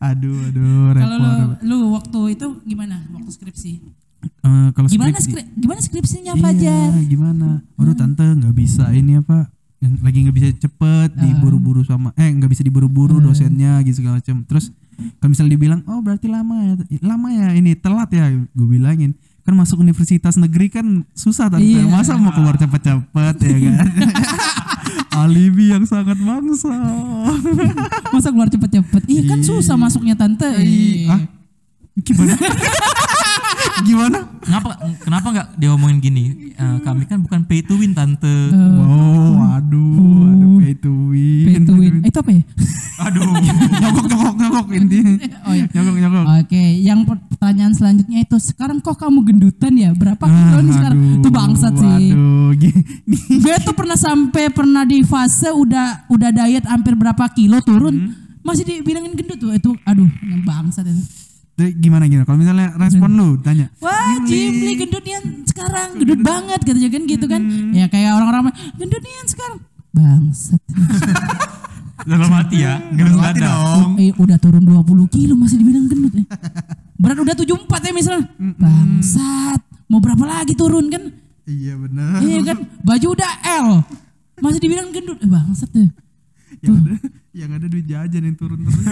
Aduh, 0.02 0.34
aduh, 0.42 0.90
Kalau 0.92 1.16
lu, 1.16 1.30
lu 1.62 1.76
waktu 1.94 2.20
itu 2.34 2.46
gimana? 2.64 3.06
Waktu 3.12 3.30
skripsi. 3.30 3.72
Eh, 4.42 4.68
kalau 4.72 4.86
Gimana 4.88 5.14
skripsi- 5.14 5.30
skri 5.30 5.42
gimana 5.54 5.80
skripsinya 5.80 6.32
Iya, 6.34 6.42
Fajar? 6.42 6.88
gimana? 7.04 7.48
Waduh 7.74 7.94
tante 7.94 8.22
nggak 8.22 8.50
bisa 8.52 8.90
ini 8.90 9.18
apa? 9.18 9.46
Yang 9.82 9.92
lagi 9.98 10.18
nggak 10.22 10.36
bisa 10.38 10.46
cepet 10.62 11.10
Ah. 11.10 11.18
diburu-buru 11.18 11.82
sama 11.82 12.14
eh 12.14 12.30
nggak 12.30 12.46
bisa 12.48 12.62
diburu-buru 12.62 13.18
dosennya 13.18 13.82
gitu 13.82 13.98
segala 13.98 14.22
macam. 14.22 14.46
Terus 14.46 14.70
kalau 15.18 15.30
misalnya 15.34 15.52
dibilang 15.52 15.80
oh 15.84 15.98
berarti 15.98 16.30
lama 16.30 16.54
ya, 16.62 16.72
lama 17.02 17.28
ya 17.28 17.48
ini 17.52 17.74
telat 17.74 18.06
ya, 18.14 18.30
gue 18.30 18.68
bilangin 18.68 19.10
kan 19.42 19.58
masuk 19.58 19.82
universitas 19.82 20.38
negeri 20.38 20.70
kan 20.70 20.86
susah 21.12 21.50
tante. 21.50 21.66
Iya. 21.66 21.82
Masa 21.90 22.14
mau 22.14 22.30
keluar 22.30 22.54
cepet-cepet 22.54 23.34
ya 23.42 23.56
kan? 23.58 23.86
Alibi 25.26 25.74
yang 25.74 25.82
sangat 25.82 26.14
bangsa. 26.16 26.70
Masa 28.14 28.30
keluar 28.30 28.48
cepet-cepet? 28.48 29.02
Iya 29.10 29.22
kan 29.26 29.42
susah 29.42 29.74
masuknya 29.74 30.14
tante. 30.14 30.46
Iya. 30.62 31.10
Ah, 31.10 31.20
gimana? 31.98 32.38
gimana? 33.82 34.18
Kenapa 34.42 34.68
kenapa 35.02 35.26
nggak 35.30 35.48
diomongin 35.58 35.98
gini? 35.98 36.24
Eh, 36.52 36.78
kami 36.82 37.06
kan 37.06 37.18
bukan 37.22 37.42
pay 37.46 37.62
to 37.62 37.74
win 37.78 37.92
tante. 37.92 38.50
Oh, 38.54 39.38
aduh, 39.42 40.30
ada 40.30 40.46
pay 40.62 40.74
to 40.78 40.92
win. 41.10 41.46
Pay 41.46 41.56
to 41.66 41.74
win. 41.76 41.92
Eh, 42.02 42.10
Itu 42.10 42.18
apa 42.22 42.30
ya? 42.34 42.42
Aduh. 43.02 43.24
nyogok 43.82 44.06
nyogok 44.06 44.34
nyogok 44.38 44.66
intinya. 44.74 45.14
Oh 45.46 45.52
iya. 45.54 45.66
Nyogok 45.70 45.96
nyogok. 45.98 46.24
Oke, 46.42 46.62
yang 46.82 47.00
pertanyaan 47.06 47.74
selanjutnya 47.74 48.18
itu 48.22 48.36
sekarang 48.38 48.78
kok 48.78 48.96
kamu 48.98 49.18
gendutan 49.26 49.72
ya? 49.74 49.90
Berapa 49.94 50.24
kilo 50.26 50.58
nih 50.62 50.74
sekarang? 50.74 50.98
Itu 51.18 51.28
bangsat 51.30 51.74
sih. 51.78 52.14
Aduh, 52.14 52.50
gini. 52.54 52.80
Gue 53.42 53.56
tuh 53.62 53.74
pernah 53.74 53.98
sampai 53.98 54.50
pernah 54.50 54.82
di 54.86 55.02
fase 55.02 55.50
udah 55.50 56.06
udah 56.06 56.30
diet 56.30 56.64
hampir 56.66 56.94
berapa 56.94 57.24
kilo 57.34 57.58
turun 57.62 58.14
masih 58.42 58.66
dibilangin 58.66 59.14
gendut 59.14 59.38
tuh 59.38 59.54
itu 59.54 59.70
aduh 59.86 60.10
yang 60.26 60.42
bangsat 60.42 60.82
itu. 60.86 61.21
Jadi 61.62 61.78
gimana 61.78 62.10
gimana? 62.10 62.26
Kalau 62.26 62.38
misalnya 62.42 62.74
respon 62.74 63.14
lu 63.14 63.38
tanya. 63.38 63.70
Wah, 63.78 64.18
Jimli 64.26 64.74
gendut 64.74 65.06
nian 65.06 65.46
sekarang 65.46 65.94
gendut 65.94 66.18
banget 66.18 66.58
katanya 66.66 66.90
kan 66.90 67.02
gitu 67.06 67.26
kan. 67.30 67.42
Ya 67.70 67.86
kayak 67.86 68.18
orang-orang 68.18 68.50
mah, 68.50 68.54
gendut 68.74 68.98
nian 68.98 69.26
sekarang. 69.30 69.62
Bangsat. 69.94 70.58
Dalam 72.10 72.34
hati 72.34 72.66
ya. 72.66 72.82
Hati 72.82 73.38
ada. 73.38 73.46
dong. 73.46 73.94
eh, 73.94 74.10
udah 74.18 74.34
turun 74.42 74.66
20 74.66 75.06
kilo 75.06 75.38
masih 75.38 75.62
dibilang 75.62 75.86
gendut 75.86 76.10
ya. 76.18 76.26
Berat 76.98 77.22
udah 77.22 77.34
74 77.38 77.86
ya 77.86 77.92
misalnya. 77.94 78.26
Bangsat. 78.58 79.60
Mau 79.86 80.02
berapa 80.02 80.24
lagi 80.26 80.58
turun 80.58 80.90
kan? 80.90 81.14
Iya 81.46 81.78
benar. 81.78 82.18
Iya 82.26 82.38
kan? 82.42 82.58
Baju 82.82 83.06
udah 83.14 83.32
L. 83.62 83.68
Masih 84.42 84.58
dibilang 84.58 84.90
gendut. 84.90 85.22
Eh, 85.22 85.30
bangsat 85.30 85.70
tuh. 85.70 85.86
Yang 86.60 86.74
ada 86.76 86.96
yang 87.32 87.50
ada 87.50 87.66
duit 87.66 87.86
jajan 87.86 88.22
yang 88.22 88.36
turun 88.36 88.60
terus. 88.60 88.76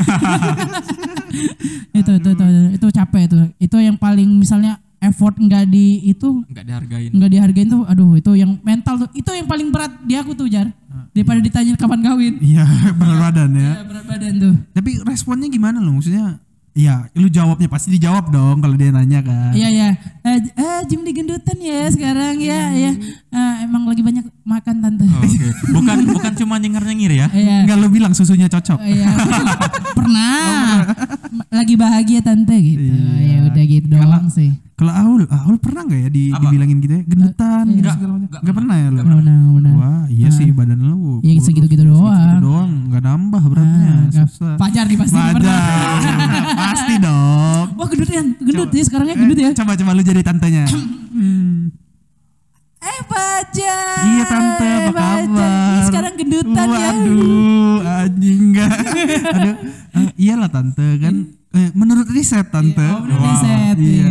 itu 1.92 2.10
itu 2.12 2.28
itu 2.30 2.44
itu 2.74 2.86
capek 2.90 3.22
itu 3.26 3.36
itu 3.60 3.76
yang 3.78 3.96
paling 3.96 4.28
misalnya 4.32 4.78
effort 4.98 5.32
nggak 5.34 5.64
di 5.66 6.00
itu 6.06 6.44
Nggak 6.46 6.64
dihargain. 6.66 7.10
nggak 7.10 7.30
dihargain 7.30 7.68
tuh 7.68 7.82
aduh 7.84 8.10
itu 8.14 8.30
yang 8.34 8.56
mental 8.60 8.96
tuh 8.98 9.08
itu 9.12 9.30
yang 9.30 9.46
paling 9.46 9.68
berat 9.68 9.92
di 10.02 10.14
aku 10.14 10.32
tuh 10.32 10.46
jar 10.46 10.68
daripada 11.10 11.40
ditanya 11.40 11.72
kapan 11.74 12.00
kawin 12.00 12.34
Iya, 12.38 12.64
benar 12.98 13.16
badan 13.22 13.50
ya. 13.54 13.72
ya, 13.72 13.82
berat 13.82 14.04
badan 14.06 14.32
tuh 14.36 14.54
Tapi 14.72 14.90
responnya 15.02 15.48
gimana 15.48 15.78
lu? 15.78 15.92
Maksudnya 15.92 16.38
Iya, 16.80 16.94
lu 17.14 17.28
jawabnya 17.28 17.66
pasti 17.66 17.92
dijawab 17.92 18.28
dong 18.28 18.56
kalau 18.58 18.72
dia 18.72 18.88
nanya 18.88 19.20
kan. 19.20 19.52
iya 19.52 19.68
ya 19.68 19.88
eh, 20.22 20.38
eh 20.50 20.80
Jim 20.84 21.00
di 21.00 21.12
gendutan 21.12 21.56
ya 21.56 21.84
sekarang 21.86 22.40
ya 22.40 22.72
ya 22.72 22.92
Eh, 23.30 23.54
emang 23.62 23.84
lagi 23.84 24.00
banyak 24.00 24.24
makan 24.42 24.76
tante 24.80 25.04
Oh, 25.04 25.20
Oke. 25.20 25.48
Bukan 25.70 25.96
bukan 26.14 26.32
cuma 26.34 26.56
nyengir-nyengir 26.56 27.12
ya. 27.14 27.26
iya 27.30 27.62
Enggak 27.62 27.76
lu 27.76 27.88
bilang 27.88 28.10
susunya 28.10 28.48
cocok. 28.48 28.74
Oh, 28.76 28.86
iya. 28.86 29.12
pernah 29.98 30.88
lagi 31.48 31.74
bahagia 31.74 32.20
tante 32.20 32.56
gitu 32.56 32.80
Iya. 32.80 33.20
ya 33.20 33.36
udah 33.46 33.64
gitu 33.66 33.86
doang 33.88 34.26
sih 34.28 34.50
Kalau 34.74 34.92
Aul, 34.94 35.22
Aul 35.28 35.56
pernah 35.58 35.84
nggak 35.84 36.00
ya 36.00 36.08
di, 36.08 36.24
Apa? 36.30 36.40
dibilangin 36.42 36.80
gitu 36.80 36.92
ya? 36.94 37.02
Gendutan 37.04 37.64
gitu 37.68 37.84
Enggak, 37.84 37.94
segala 37.94 38.10
macam. 38.10 38.24
enggak 38.24 38.40
Enggak 38.40 38.56
pernah 38.56 38.74
ya 38.74 38.86
lu? 38.86 38.94
Nggak 38.94 39.06
pernah, 39.12 39.36
pernah. 39.52 39.72
Wah, 39.76 40.04
iya 40.08 40.28
sih 40.30 40.46
badan 40.50 40.80
lu. 40.80 41.20
Ya, 41.20 41.32
segitu-gitu 41.38 41.82
doang. 41.84 42.16
Segitu 42.16 42.40
doang, 42.40 42.70
enggak 42.88 43.02
nambah 43.04 43.42
beratnya. 43.44 43.92
Nggak- 44.08 44.28
Susah. 44.30 44.54
Pajar 44.56 44.84
nih 44.86 44.96
pasti 44.96 45.18
pernah. 45.20 45.60
Gendut 47.90 48.08
ya, 48.08 48.22
gendut 48.22 48.70
ya 48.70 48.82
sekarangnya 48.82 49.14
gendut 49.14 49.38
ya. 49.38 49.48
Eh, 49.48 49.54
Coba 49.54 49.72
coba 49.74 49.90
lu 49.92 50.02
jadi 50.02 50.20
tantenya. 50.20 50.64
Hmm. 51.10 51.74
Eh 52.80 53.00
Pajar. 53.04 54.00
Iya 54.00 54.24
tante, 54.24 54.68
apa 54.68 54.90
Pajar. 54.90 55.26
kabar? 55.28 55.84
Sekarang 55.84 56.12
gendutan 56.14 56.66
ya. 56.66 56.88
Waduh, 56.88 57.76
anjing 57.84 58.38
enggak. 58.46 58.72
Aduh, 59.36 59.54
eh, 59.92 60.10
iyalah 60.16 60.48
tante 60.48 60.88
kan. 60.96 61.14
Eh, 61.50 61.68
menurut 61.72 62.06
riset 62.08 62.46
tante. 62.46 62.80
oh, 62.80 63.02
menurut 63.02 63.20
riset, 63.26 63.76
Iya. 63.76 63.84
iya. 63.84 64.08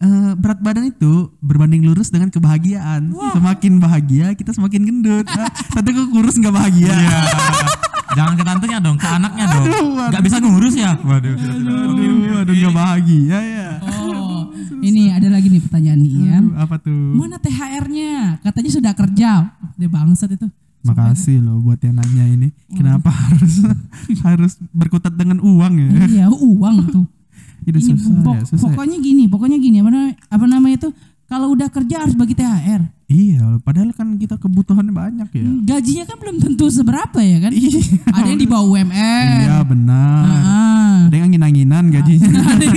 Eh, 0.00 0.32
berat 0.32 0.58
badan 0.58 0.88
itu 0.88 1.12
berbanding 1.38 1.84
lurus 1.84 2.08
dengan 2.08 2.28
kebahagiaan. 2.28 3.12
Semakin 3.30 3.76
bahagia 3.78 4.32
kita 4.32 4.50
semakin 4.50 4.80
gendut. 4.82 5.28
Ah, 5.28 5.48
tante 5.70 5.88
kok 5.90 6.08
kurus 6.08 6.36
nggak 6.36 6.52
bahagia? 6.52 6.88
Iya. 6.88 7.18
Jangan 8.10 8.34
ke 8.34 8.42
tantenya 8.42 8.78
dong, 8.78 8.96
ke 8.96 9.06
anaknya 9.06 9.44
dong. 9.48 9.64
Aduh, 9.64 10.10
Nggak 10.10 10.22
bisa 10.22 10.36
ngurus 10.38 10.74
ya. 10.74 10.92
Waduh. 10.96 11.34
sudah. 11.34 11.54
Aduh, 11.86 12.40
aduh 12.40 12.54
nggak 12.54 12.74
bahagia 12.74 13.38
ya. 13.38 13.68
Oh, 13.80 14.50
ini 14.80 15.08
ada 15.08 15.28
lagi 15.28 15.46
nih 15.46 15.60
pertanyaan 15.60 16.00
nih 16.00 16.12
ya. 16.20 16.36
Aduh, 16.40 16.54
apa 16.56 16.74
tuh? 16.76 16.98
Mana 17.14 17.36
THR-nya? 17.38 18.40
Katanya 18.40 18.70
sudah 18.70 18.92
kerja. 18.92 19.30
Dia 19.76 19.88
bangsat 19.88 20.30
itu. 20.32 20.46
Makasih 20.80 21.38
loh 21.38 21.60
buat 21.60 21.76
yang 21.78 21.92
nanya 21.94 22.24
ini. 22.26 22.48
Kenapa 22.68 23.12
harus 23.12 23.60
harus 24.26 24.52
berkutat 24.70 25.12
dengan 25.12 25.38
uang 25.38 25.74
ya? 25.76 25.88
Iya, 26.08 26.26
uang 26.28 26.76
tuh. 26.88 27.04
Itu 27.62 27.76
Ini 27.76 27.92
susah 27.92 28.12
pok- 28.24 28.34
ya, 28.34 28.42
susah. 28.42 28.56
ya. 28.56 28.72
pokoknya 28.72 28.96
gini, 28.98 29.24
pokoknya 29.28 29.58
gini 29.60 29.76
apa 29.78 29.92
namanya, 29.92 30.14
apa 30.26 30.44
namanya 30.48 30.76
itu? 30.80 30.88
Kalau 31.28 31.52
udah 31.52 31.68
kerja 31.68 32.02
harus 32.02 32.16
bagi 32.16 32.32
THR. 32.32 32.82
Iya, 33.10 33.58
padahal 33.66 33.90
kan 33.90 34.14
kita 34.22 34.38
kebutuhannya 34.38 34.94
banyak 34.94 35.28
ya. 35.34 35.50
Gajinya 35.66 36.04
kan 36.06 36.16
belum 36.22 36.36
tentu 36.38 36.70
seberapa 36.70 37.18
ya 37.18 37.42
kan? 37.42 37.50
Iya. 37.50 37.82
Ada 38.06 38.28
yang 38.30 38.38
di 38.38 38.46
bawah 38.46 38.70
UMR. 38.70 39.26
Iya 39.42 39.58
benar. 39.66 40.24
Ah. 40.30 40.98
Ada 41.10 41.14
yang 41.18 41.26
angin-anginan 41.34 41.90
gajinya. 41.90 42.30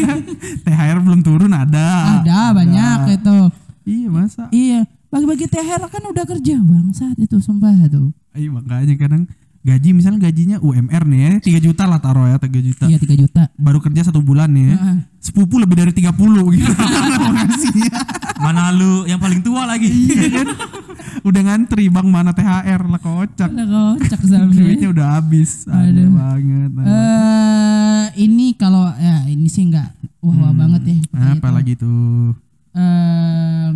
THR 0.65 0.97
belum 1.05 1.21
turun 1.21 1.53
ada. 1.53 2.17
Ada 2.25 2.49
banyak 2.49 3.21
itu. 3.21 3.37
Iya 3.85 4.07
masa. 4.09 4.49
Iya, 4.49 4.89
bagi-bagi 5.13 5.45
THR 5.45 5.85
kan 5.85 6.01
udah 6.01 6.25
kerja 6.25 6.57
bangsat 6.57 7.13
itu 7.21 7.37
sumpah 7.37 7.77
tuh. 7.93 8.09
Iya 8.33 8.49
makanya 8.49 8.97
kadang 8.97 9.29
gaji 9.63 9.89
misalnya 9.96 10.20
gajinya 10.27 10.58
UMR 10.60 11.03
nih 11.08 11.20
ya 11.24 11.32
3 11.60 11.65
juta 11.72 11.84
lah 11.88 12.00
taruh 12.03 12.27
ya 12.27 12.36
3 12.36 12.51
juta. 12.60 12.86
Iya 12.91 13.00
3 13.00 13.15
juta. 13.15 13.41
Baru 13.55 13.79
kerja 13.79 14.12
satu 14.12 14.20
bulan 14.20 14.51
nih 14.51 14.75
ya. 14.75 14.77
Heeh. 14.77 14.98
Sepupu 15.24 15.55
lebih 15.55 15.79
dari 15.79 15.91
30 15.96 16.12
gitu. 16.60 16.72
Mana 18.43 18.75
lu 18.75 19.08
yang 19.08 19.24
paling 19.24 19.39
tua 19.39 19.63
lagi? 19.63 19.88
Iya 19.88 20.43
kan? 20.43 20.48
Udah 21.24 21.41
ngantri 21.48 21.88
bang 21.88 22.08
mana 22.12 22.36
THR 22.36 22.84
lah 22.84 23.00
kocak. 23.00 23.48
Udah 23.48 23.96
kocak 23.96 24.20
sampai. 24.27 24.60
Duitnya 24.60 24.91
udah 24.91 25.08
habis. 25.15 25.63
Aduh 25.72 26.12
Aduh. 26.12 26.12
banget. 26.12 26.72
Eh 26.84 28.05
ini 28.27 28.51
kalau 28.60 28.91
ya 29.00 29.24
ini 29.32 29.48
sih 29.48 29.63
enggak 29.63 29.96
wah-wah 30.20 30.51
banget 30.51 30.82
ya. 30.91 30.98
Apa 31.39 31.55
lagi 31.55 31.79
tuh? 31.79 32.36
Eh, 32.74 33.70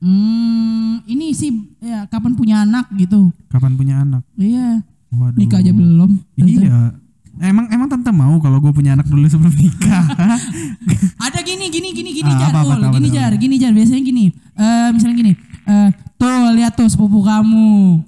hmm, 0.00 1.04
ini 1.08 1.32
sih 1.32 1.50
ya 1.80 2.04
kapan 2.08 2.32
punya 2.36 2.62
anak 2.62 2.88
gitu. 2.96 3.32
Kapan 3.48 3.74
punya 3.74 4.04
anak? 4.04 4.22
Iya, 4.36 4.84
Waduh. 5.16 5.36
nikah 5.36 5.58
aja 5.58 5.72
belum. 5.72 6.10
Tante. 6.32 6.52
Iya. 6.62 6.80
Emang 7.38 7.68
emang 7.68 7.84
tante 7.86 8.08
mau 8.10 8.32
kalau 8.38 8.56
gue 8.58 8.70
punya 8.70 8.92
anak 8.92 9.04
dulu 9.04 9.24
sebelum 9.24 9.52
nikah. 9.52 10.04
Ada 11.26 11.40
gini 11.40 11.68
gini 11.68 11.92
gini 11.92 12.10
gini 12.14 12.24
Ah, 12.26 12.38
jar, 12.38 12.48
apa, 12.48 12.60
apa, 12.62 12.74
apa, 12.78 12.96
gini 12.96 13.08
apa, 13.08 13.16
jar, 13.18 13.32
gini 13.36 13.54
jar. 13.56 13.72
Biasanya 13.72 14.02
gini. 14.02 14.24
Eh 14.54 14.88
misalnya 14.90 15.16
gini. 15.16 15.32
Eh 15.64 15.88
tuh 16.14 16.28
lihat 16.52 16.72
tuh 16.74 16.86
sepupu 16.86 17.20
kamu. 17.20 18.00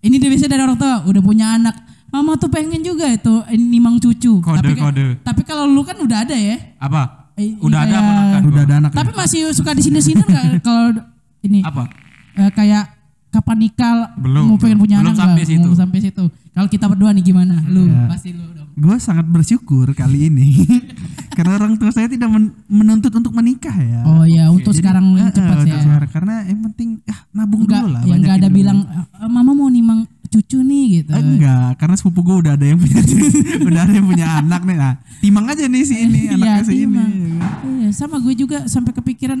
Ini 0.00 0.16
dia 0.16 0.28
biasanya 0.28 0.50
dari 0.50 0.62
orang 0.64 0.74
tua 0.76 0.94
udah 1.04 1.22
punya 1.22 1.46
anak. 1.54 1.76
Mama 2.08 2.34
tuh 2.34 2.46
pengen 2.46 2.82
juga 2.82 3.06
itu 3.06 3.30
nimang 3.52 3.96
cucu. 3.96 4.38
Kode, 4.38 4.60
tapi, 4.60 4.74
kode. 4.76 5.04
Tapi 5.22 5.40
kalau 5.42 5.64
lu 5.64 5.80
kan 5.80 5.96
udah 5.96 6.18
ada 6.20 6.34
ya. 6.34 6.58
Apa? 6.76 7.30
Eh, 7.32 7.56
Udah 7.56 7.80
ada 7.80 7.88
kayak- 7.88 8.04
apa 8.04 8.22
kan? 8.28 8.42
Udah 8.44 8.62
ada 8.62 8.74
anak. 8.76 8.90
ya? 8.90 8.96
Tapi 8.98 9.10
masih 9.14 9.40
suka 9.52 9.72
di 9.72 9.80
sini-sini 9.80 10.20
nggak 10.20 10.44
kalau 10.66 10.92
ini 11.40 11.64
Apa? 11.64 11.88
eh, 12.36 12.50
kayak 12.52 12.84
kapan 13.30 13.56
nikah 13.58 14.12
Belum, 14.14 14.44
mau 14.44 14.60
pengen 14.60 14.76
punya 14.76 15.00
belum 15.00 15.08
anak 15.08 15.16
sampai 15.16 15.42
situ. 15.42 15.64
Belum 15.64 15.78
sampai 15.78 15.98
situ 16.02 16.24
kalau 16.52 16.66
kita 16.66 16.84
berdua 16.86 17.10
nih 17.10 17.24
gimana 17.24 17.60
lu 17.64 17.84
Ya. 17.84 18.06
pasti 18.06 18.30
lu 18.30 18.44
dong 18.48 18.60
Gue 18.72 18.96
sangat 18.96 19.24
bersyukur 19.26 19.92
kali 19.92 20.26
ini 20.26 20.64
karena 21.36 21.56
orang 21.56 21.76
tua 21.76 21.88
saya 21.88 22.06
tidak 22.06 22.24
men- 22.26 22.56
menuntut 22.66 23.08
untuk 23.10 23.28
menikah 23.30 23.72
ya. 23.72 24.00
oh 24.02 24.24
ya 24.24 24.48
untuk 24.48 24.70
Jadi, 24.70 24.80
sekarang 24.80 25.04
eh, 25.14 25.28
cepat 25.30 25.56
untuk 25.58 25.68
ya 25.68 25.80
sekarang. 25.82 26.10
karena 26.10 26.34
yang 26.44 26.60
penting 26.66 26.88
ah, 27.04 27.20
nabung 27.30 27.62
enggak 27.62 27.82
dulu 27.82 27.92
lah. 27.92 28.02
yang 28.02 28.18
enggak 28.18 28.36
ada 28.38 28.48
dulu. 28.48 28.56
bilang 28.58 28.78
"Eh, 28.84 29.28
mama 29.28 29.50
mau 29.50 29.68
nimang 29.68 30.00
cucu 30.24 30.58
nih 30.58 30.84
gitu 30.98 31.10
Eh, 31.10 31.20
enggak, 31.20 31.76
karena 31.76 31.94
sepupu 31.94 32.20
gue 32.22 32.36
udah 32.38 32.52
ada 32.54 32.64
yang 32.64 32.80
punya 32.80 33.00
udah 33.68 33.80
ada 33.82 33.92
yang 33.92 34.06
punya 34.06 34.26
anak 34.38 34.60
nih. 34.62 34.76
Nah, 34.78 34.94
timang 35.20 35.44
aja 35.46 35.64
nih 35.66 35.82
si 35.82 35.94
ini, 35.98 36.20
Iya, 36.22 36.32
anaknya 36.34 36.62
si 36.62 36.72
ini. 36.74 36.80
timang. 36.82 37.10
ya 37.12 37.28
kan. 37.28 37.52
Iya, 37.70 37.88
sama 37.92 38.16
gue 38.18 38.34
juga 38.34 38.58
sampai 38.64 38.92
kepikiran 38.94 39.38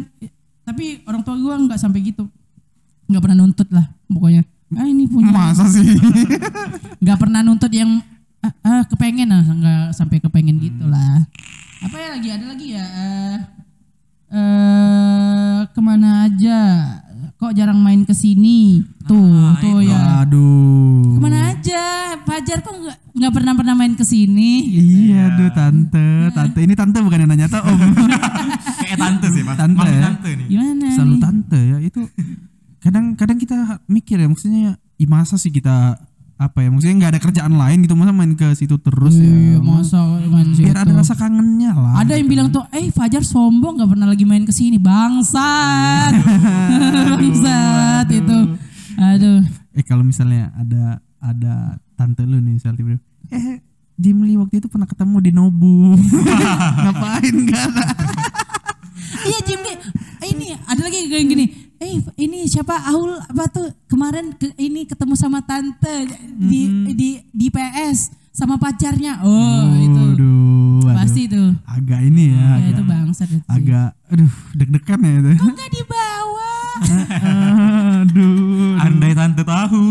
tapi 0.62 0.84
orang 1.02 1.20
tua 1.22 1.34
gue 1.34 1.54
nggak 1.64 1.74
sampai 1.76 2.00
gitu 2.04 2.28
nggak 3.04 3.18
pernah 3.18 3.38
nuntut 3.38 3.66
lah 3.68 3.88
pokoknya 4.06 4.44
ah 4.74 4.84
ini 4.84 5.04
punya 5.04 5.30
Masa 5.30 5.64
sih? 5.66 5.84
nggak 7.02 7.18
pernah 7.18 7.40
nuntut 7.40 7.68
yang 7.68 8.00
ah, 8.38 8.52
ah, 8.62 8.82
kepengen 8.84 9.28
lah 9.28 9.42
nggak 9.42 9.82
sampai 9.92 10.18
kepengen 10.18 10.54
Hmm. 10.54 10.64
gitu 10.64 10.84
lah 10.84 11.26
apa 11.80 11.96
ya 11.96 12.08
lagi 12.12 12.28
ada 12.28 12.44
lagi 12.46 12.66
ya 12.70 12.84
eh 12.86 13.36
eh, 14.30 15.58
ke 15.66 15.80
mana 15.80 16.08
aja 16.24 16.60
kok 17.34 17.52
jarang 17.52 17.76
main 17.76 18.02
ke 18.02 18.12
sini 18.12 18.80
tuh 19.02 19.18
Nah, 19.18 19.58
tuh 19.58 19.78
itu. 19.78 19.90
ya 19.90 20.00
Aduh. 20.22 21.12
ke 21.12 21.20
mana 21.20 21.38
aja 21.50 21.82
Fajar 22.22 22.62
kok 22.62 22.70
nggak 22.72 22.98
nggak 23.12 23.32
pernah 23.32 23.52
pernah 23.52 23.74
main 23.74 23.92
ke 23.92 24.04
sini 24.04 24.62
Iya, 24.64 25.26
aduh 25.28 25.50
tante, 25.50 26.06
tante 26.30 26.58
ini 26.60 26.72
tante 26.72 26.98
bukan 26.98 27.18
yang 27.18 27.30
nanya 27.30 27.46
tuh 27.46 27.60
om. 27.60 27.76
Kayak 28.82 28.98
tante 28.98 29.26
sih, 29.28 29.42
Mas. 29.42 29.56
Tante 29.56 29.84
ya? 29.84 30.02
tante 30.06 30.30
nih. 30.32 30.46
gimana 30.48 30.86
Selalu 30.88 31.10
nih? 31.10 31.20
tante 31.20 31.60
ya 31.60 31.78
itu. 31.82 32.00
Kadang-kadang 32.82 33.38
kita 33.38 33.56
mikir 33.86 34.18
ya, 34.18 34.26
maksudnya, 34.26 34.74
"Ih, 34.98 35.06
masa 35.06 35.38
sih 35.38 35.48
kita 35.48 35.94
apa 36.34 36.58
ya? 36.58 36.68
Maksudnya 36.68 36.96
nggak 36.98 37.12
ada 37.14 37.20
kerjaan 37.22 37.54
lain 37.54 37.86
gitu, 37.86 37.94
masa 37.94 38.10
main 38.10 38.34
ke 38.34 38.50
situ 38.52 38.74
terus 38.76 39.14
Iya, 39.14 39.56
ya? 39.56 39.58
masa 39.62 40.02
main 40.26 40.50
situ. 40.50 40.66
Biar 40.66 40.82
ada 40.82 40.92
rasa 40.92 41.14
kangennya 41.14 41.70
lah. 41.72 42.02
Ada 42.02 42.18
yang 42.18 42.26
bilang 42.26 42.48
tuh, 42.50 42.66
eh 42.74 42.90
Fajar 42.90 43.22
sombong 43.22 43.78
gak 43.78 43.94
pernah 43.94 44.10
lagi 44.10 44.26
main 44.26 44.42
ke 44.42 44.50
sini, 44.50 44.82
bangsat, 44.82 46.10
bangsat 47.22 48.06
itu. 48.10 48.38
Aduh, 48.98 49.40
Eh 49.72 49.80
kalau 49.80 50.02
misalnya 50.02 50.52
ada 50.52 50.98
ada 51.16 51.54
tante 51.94 52.26
lu 52.26 52.36
nih 52.36 52.58
misalnya 52.58 52.76
tiba 52.76 52.90
eh 53.30 53.62
Jimli 53.94 54.34
waktu 54.36 54.58
itu 54.58 54.66
pernah 54.66 54.84
ketemu 54.84 55.16
di 55.22 55.30
Nobu. 55.30 55.94
Ngapain 56.82 57.36
kan? 57.46 57.70
iya 59.22 59.38
Jimmy, 59.46 59.72
eh, 60.18 60.28
ini 60.28 60.46
ada 60.58 60.80
lagi 60.82 61.06
kayak 61.06 61.24
gini. 61.24 61.44
Eh 61.82 61.98
ini 62.16 62.46
siapa 62.46 62.78
Aul 62.94 63.18
apa 63.18 63.50
tuh 63.50 63.66
kemarin 63.90 64.30
ke, 64.38 64.54
ini 64.54 64.86
ketemu 64.86 65.18
sama 65.18 65.42
tante 65.42 66.06
di 66.38 66.62
di 66.94 67.10
di 67.26 67.46
PS 67.50 68.14
sama 68.30 68.54
pacarnya. 68.54 69.18
Oh, 69.20 69.66
itu 69.76 69.98
Aduh, 70.14 70.86
aduh. 70.86 70.94
pasti 70.94 71.26
tuh. 71.26 71.50
agak 71.66 72.00
ini 72.00 72.30
ya, 72.30 72.38
Ya, 72.38 72.48
agak, 72.54 72.70
itu 72.70 72.82
bangsat 72.86 73.28
itu. 73.28 73.44
agak 73.50 73.88
aduh 74.08 74.32
deg-degan 74.54 75.00
ya 75.02 75.12
itu. 75.18 75.32
Kok 75.36 75.50
nggak 75.52 75.70
dibawa? 75.74 76.52
aduh. 78.02 78.72
Andai 78.78 79.12
tante 79.12 79.42
tahu. 79.42 79.82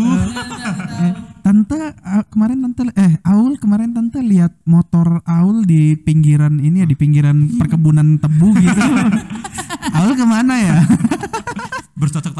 Eh, 1.02 1.12
tante 1.42 1.74
ah, 2.06 2.22
kemarin 2.30 2.62
tante 2.62 2.86
eh 2.94 3.18
Aul 3.26 3.58
kemarin 3.58 3.90
tante 3.90 4.22
lihat 4.22 4.54
motor 4.62 5.18
Aul 5.26 5.66
di 5.66 5.98
pinggiran 5.98 6.62
ini 6.62 6.78
ya 6.78 6.86
di 6.86 6.94
pinggiran 6.94 7.58
perkebunan 7.58 8.22
tebu 8.22 8.54
gitu. 8.54 8.78
Aul 9.98 10.14
ke 10.14 10.22
mana 10.22 10.54
ya? 10.62 10.78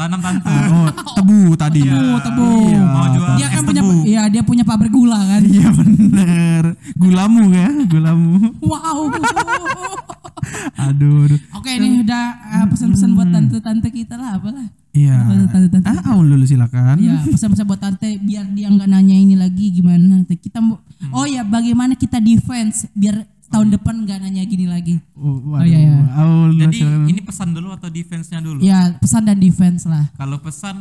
Tanam 0.03 0.19
tante. 0.19 0.51
Oh, 0.67 0.87
tebu 1.15 1.39
tadi. 1.55 1.79
Tebu, 1.79 2.19
tebu. 2.19 2.47
Iya, 2.67 2.81
Mau 2.83 3.05
jual 3.07 3.31
Dia 3.33 3.47
kan 3.47 3.61
punya 3.63 3.81
tebu. 3.81 3.95
iya 4.03 4.21
dia 4.27 4.43
punya 4.43 4.63
pabrik 4.63 4.91
gula 4.91 5.15
kan. 5.17 5.41
Iya 5.41 5.67
bener. 5.71 6.63
Gulamu 6.93 7.41
ya, 7.49 7.71
gulamu. 7.87 8.51
Wow. 8.59 8.99
Aduh, 10.75 11.23
aduh. 11.25 11.39
Oke 11.55 11.71
nih 11.73 12.03
udah 12.03 12.23
uh, 12.35 12.65
pesan-pesan 12.67 13.15
buat 13.15 13.31
tante-tante 13.31 13.87
kita 13.89 14.15
lah 14.15 14.35
apalah. 14.35 14.67
Iya. 14.91 15.15
Apa, 15.17 15.47
tante-tante? 15.49 15.87
Ah, 15.87 16.13
Aul 16.13 16.27
dulu 16.27 16.43
silakan. 16.43 16.99
Ya 16.99 17.23
pesan-pesan 17.23 17.63
buat 17.63 17.79
tante 17.79 18.19
biar 18.19 18.45
dia 18.51 18.67
nggak 18.67 18.85
nanya 18.85 19.15
ini 19.15 19.33
lagi 19.33 19.71
gimana. 19.71 20.19
Kita 20.27 20.59
mau 20.59 20.83
Oh 21.11 21.23
ya 21.23 21.41
bagaimana 21.41 21.95
kita 21.95 22.19
defense 22.19 22.87
biar 22.91 23.23
tahun 23.47 23.69
depan 23.71 24.03
nggak 24.03 24.17
nanya 24.19 24.43
gini 24.43 24.65
lagi. 24.65 24.97
Oh, 25.13 25.39
Oh, 25.47 25.61
iya, 25.61 25.77
iya. 25.79 25.97
Aul 26.17 26.51
dulu 26.51 26.63
Jadi 26.65 26.75
silakan. 26.75 27.05
ini 27.07 27.21
pesan 27.53 27.61
dulu 27.61 27.69
atau 27.69 27.89
defense-nya 27.89 28.39
dulu? 28.41 28.59
Ya 28.59 28.79
pesan 28.97 29.21
dan 29.23 29.37
defense 29.37 29.85
lah. 29.85 30.09
Kalau 30.17 30.41
pesan 30.41 30.75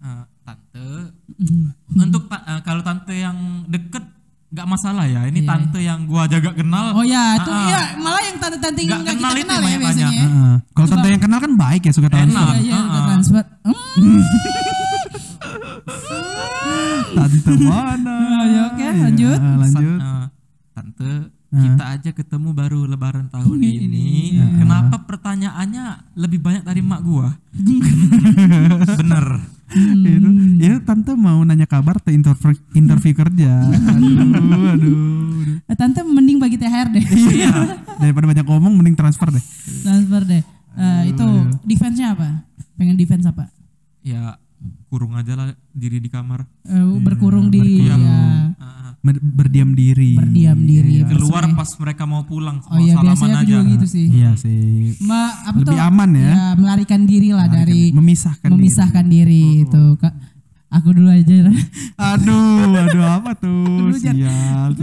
eh, 0.00 0.24
tante 0.40 0.88
Mm-hmm. 1.24 1.98
untuk 1.98 2.28
ta- 2.28 2.44
eh, 2.46 2.60
kalau 2.62 2.78
tante 2.80 3.10
yang 3.10 3.34
deket 3.66 4.04
nggak 4.48 4.68
masalah 4.70 5.04
ya. 5.04 5.26
Ini 5.26 5.42
tante 5.42 5.80
yang 5.80 6.06
gua 6.06 6.24
jaga 6.24 6.54
kenal. 6.54 6.94
Oh 6.94 7.02
ya 7.02 7.34
itu 7.34 7.50
ah. 7.50 7.66
ya 7.66 7.82
malah 7.98 8.22
yang 8.22 8.38
tante-tante 8.38 8.80
yang 8.80 8.88
Nggak 8.88 9.00
nggak 9.02 9.16
kita 9.16 9.24
kenal 9.24 9.34
itu 9.34 9.44
kenal 9.44 9.60
ya 9.64 9.78
biasanya. 9.80 10.08
ya. 10.08 10.22
Heeh. 10.22 10.54
Kalau 10.70 10.86
tante 10.86 11.08
yang 11.10 11.22
kenal 11.22 11.38
kan 11.42 11.52
baik 11.58 11.82
ya 11.84 11.92
suka 11.92 12.08
transfer. 12.08 12.40
Enak. 12.40 12.54
Iya 12.62 12.76
udah 12.78 12.94
ah. 12.94 13.06
transfer. 13.08 13.44
Tante 17.14 17.52
mana? 17.60 18.16
Ya, 18.54 18.62
oke, 18.70 18.86
lanjut. 18.86 19.38
Iya, 19.40 19.52
lanjut. 19.58 19.98
Pesan, 19.98 20.04
eh, 20.04 20.26
tante 20.76 21.10
kita 21.54 21.84
aja 21.86 22.10
ketemu 22.10 22.48
baru 22.50 22.84
lebaran 22.84 23.26
tahun 23.28 23.56
Ini. 23.56 23.70
ini. 23.80 24.06
Kenapa 24.56 25.02
pertanyaannya 25.02 25.84
lebih 26.14 26.38
banyak 26.38 26.62
dari 26.62 26.80
mak 26.80 27.00
gua? 27.00 27.30
Bener. 29.00 29.26
itu 29.74 30.28
itu 30.60 30.78
tante 30.82 31.12
mau 31.14 31.42
nanya 31.42 31.64
kabar 31.64 31.98
atau 31.98 32.12
interview 32.12 32.52
interview 32.74 33.10
kerja 33.12 33.52
aduh 33.90 34.70
aduh 34.70 34.96
Eh, 35.64 35.72
Tante 35.72 36.04
mending 36.04 36.36
bagi 36.36 36.60
THR 36.60 36.92
deh. 36.92 37.00
iya 37.32 37.48
daripada 38.02 38.28
banyak 38.28 38.44
ngomong 38.44 38.76
mending 38.76 38.92
transfer 38.92 39.32
deh 39.32 39.40
transfer 39.80 40.22
deh. 40.22 40.42
Eh, 40.74 41.02
itu 41.08 41.24
defense-nya 41.64 42.12
apa? 42.12 42.44
Pengen 42.74 42.94
defense 42.94 43.24
apa? 43.24 43.48
Ya 44.04 44.36
kurung 44.94 45.12
aja 45.12 45.34
lah 45.34 45.46
diri 45.68 45.98
di 45.98 46.06
kamar. 46.06 46.46
Eh, 46.62 46.78
berkurung 47.00 47.50
di 47.50 47.82
ya, 47.82 47.98
Ah, 48.54 48.94
Ber- 48.96 49.20
berdiam 49.20 49.74
diri 49.74 50.14
berdiam 50.14 50.56
diri. 50.56 51.02
keluar 51.04 51.44
pas 51.52 51.68
mereka 51.76 52.06
mau 52.06 52.22
pulang 52.22 52.62
Oh 52.64 52.72
mau 52.72 52.80
iya 52.80 52.94
salaman 52.94 53.10
biasanya 53.10 53.36
aja. 53.36 53.48
juga 53.50 53.60
gitu 53.68 53.86
sih. 53.86 54.06
iya 54.08 54.30
sih 54.34 54.96
Ma, 55.02 55.20
apa 55.44 55.60
Lebih 55.60 55.76
tuh? 55.76 55.84
aman 55.84 56.10
ya. 56.14 56.32
melarikan 56.54 57.02
diri 57.04 57.28
lah 57.28 57.44
dari 57.46 57.90
memisahkan 57.90 58.46
diri. 58.46 58.54
memisahkan 58.54 59.04
diri, 59.04 59.44
itu. 59.60 59.84
Aku 60.74 60.90
dulu 60.90 61.06
aja. 61.06 61.46
aduh 62.18 62.74
aduh 62.74 63.04
apa 63.06 63.30
tuh? 63.38 63.62
Dulu, 63.62 63.94
sial, 63.94 64.74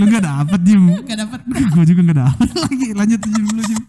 lu 0.00 0.04
gak 0.08 0.24
dapet 0.24 0.60
Jim? 0.64 0.82
Gak 1.04 1.18
dapat. 1.20 1.40
gue 1.44 1.84
juga 1.84 2.00
gak 2.08 2.18
dapet 2.24 2.48
lagi. 2.56 2.88
Lanjut 2.96 3.20
Jim 3.20 3.44
lu 3.44 3.62
Jim. 3.68 3.80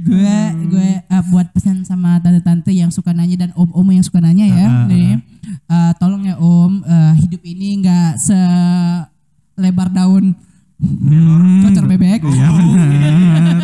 Gue 0.00 0.36
gue 0.72 0.88
eh, 1.04 1.22
buat 1.28 1.52
pesan 1.52 1.84
sama 1.84 2.16
tante-tante 2.24 2.72
yang 2.72 2.88
suka 2.88 3.12
nanya 3.12 3.48
dan 3.48 3.50
om-om 3.52 3.84
yang 3.92 4.04
suka 4.04 4.24
nanya 4.24 4.48
ya. 4.48 4.66
Ah, 4.66 4.84
nih. 4.88 5.20
Eh, 5.46 5.92
tolong 6.00 6.24
ya 6.24 6.40
Om, 6.40 6.80
eh, 6.88 7.12
hidup 7.20 7.42
ini 7.44 7.84
nggak 7.84 8.16
selebar 8.16 9.92
daun. 9.92 10.32
Hmm, 10.76 11.64
kocar 11.68 11.84
bebek. 11.88 12.20
iya 12.20 12.48
benar 12.52 13.60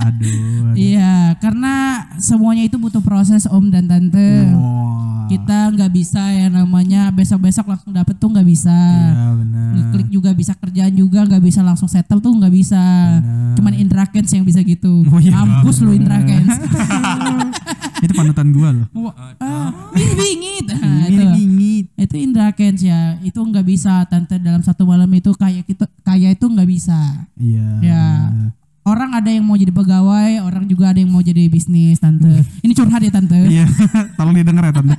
aduh. 0.00 0.72
Iya, 0.76 1.36
karena 1.38 2.06
semuanya 2.16 2.64
itu 2.64 2.76
butuh 2.80 3.04
proses 3.04 3.44
Om 3.44 3.68
dan 3.68 3.84
Tante. 3.90 4.50
Wah. 4.56 5.28
Kita 5.30 5.70
nggak 5.70 5.94
bisa 5.94 6.18
ya 6.34 6.50
namanya 6.50 7.06
besok-besok 7.14 7.70
langsung 7.70 7.94
dapet 7.94 8.18
tuh 8.18 8.34
nggak 8.34 8.48
bisa. 8.50 8.74
Iya 8.74 9.30
benar. 9.38 9.70
Ngeklik 9.78 10.08
juga 10.10 10.30
bisa 10.34 10.58
kerjaan 10.58 10.90
juga 10.90 11.22
nggak 11.22 11.44
bisa 11.46 11.62
langsung 11.62 11.86
settle 11.86 12.18
tuh 12.18 12.34
nggak 12.34 12.50
bisa. 12.50 12.82
Cuman 13.54 13.78
Indra 13.78 14.10
Kents 14.10 14.34
yang 14.34 14.42
bisa 14.42 14.58
gitu. 14.66 15.06
Oh 15.06 15.22
iya, 15.22 15.38
Mampus 15.38 15.86
lu 15.86 15.94
Indra 15.94 16.18
Kents. 16.26 16.50
itu 18.02 18.12
panutan 18.16 18.50
gua 18.50 18.74
loh. 18.74 18.86
Ini 19.94 20.14
bingit. 20.18 20.66
Nah, 20.74 21.06
itu. 21.06 21.22
bingit. 21.38 21.86
Itu 21.94 22.14
Indra 22.18 22.50
Kents 22.50 22.82
ya. 22.82 23.14
Itu 23.22 23.38
nggak 23.38 23.62
bisa 23.62 24.02
tante 24.10 24.34
dalam 24.42 24.66
satu 24.66 24.82
malam 24.82 25.06
itu 25.14 25.30
kayak 25.38 25.62
kita 25.62 25.86
kayak 26.02 26.42
itu 26.42 26.46
nggak 26.50 26.66
bisa. 26.66 26.98
Iya. 27.38 27.68
Ya. 27.86 28.04
Ada 29.20 29.36
yang 29.36 29.44
mau 29.44 29.52
jadi 29.52 29.68
pegawai, 29.68 30.40
orang 30.48 30.64
juga 30.64 30.96
ada 30.96 30.96
yang 30.96 31.12
mau 31.12 31.20
jadi 31.20 31.44
bisnis, 31.52 32.00
tante. 32.00 32.40
Ini 32.64 32.72
curhat 32.72 33.04
ya 33.04 33.12
tante. 33.12 33.36
Iya, 33.36 33.68
tolong 34.16 34.32
didengar 34.32 34.72
ya 34.72 34.80
tante. 34.80 34.96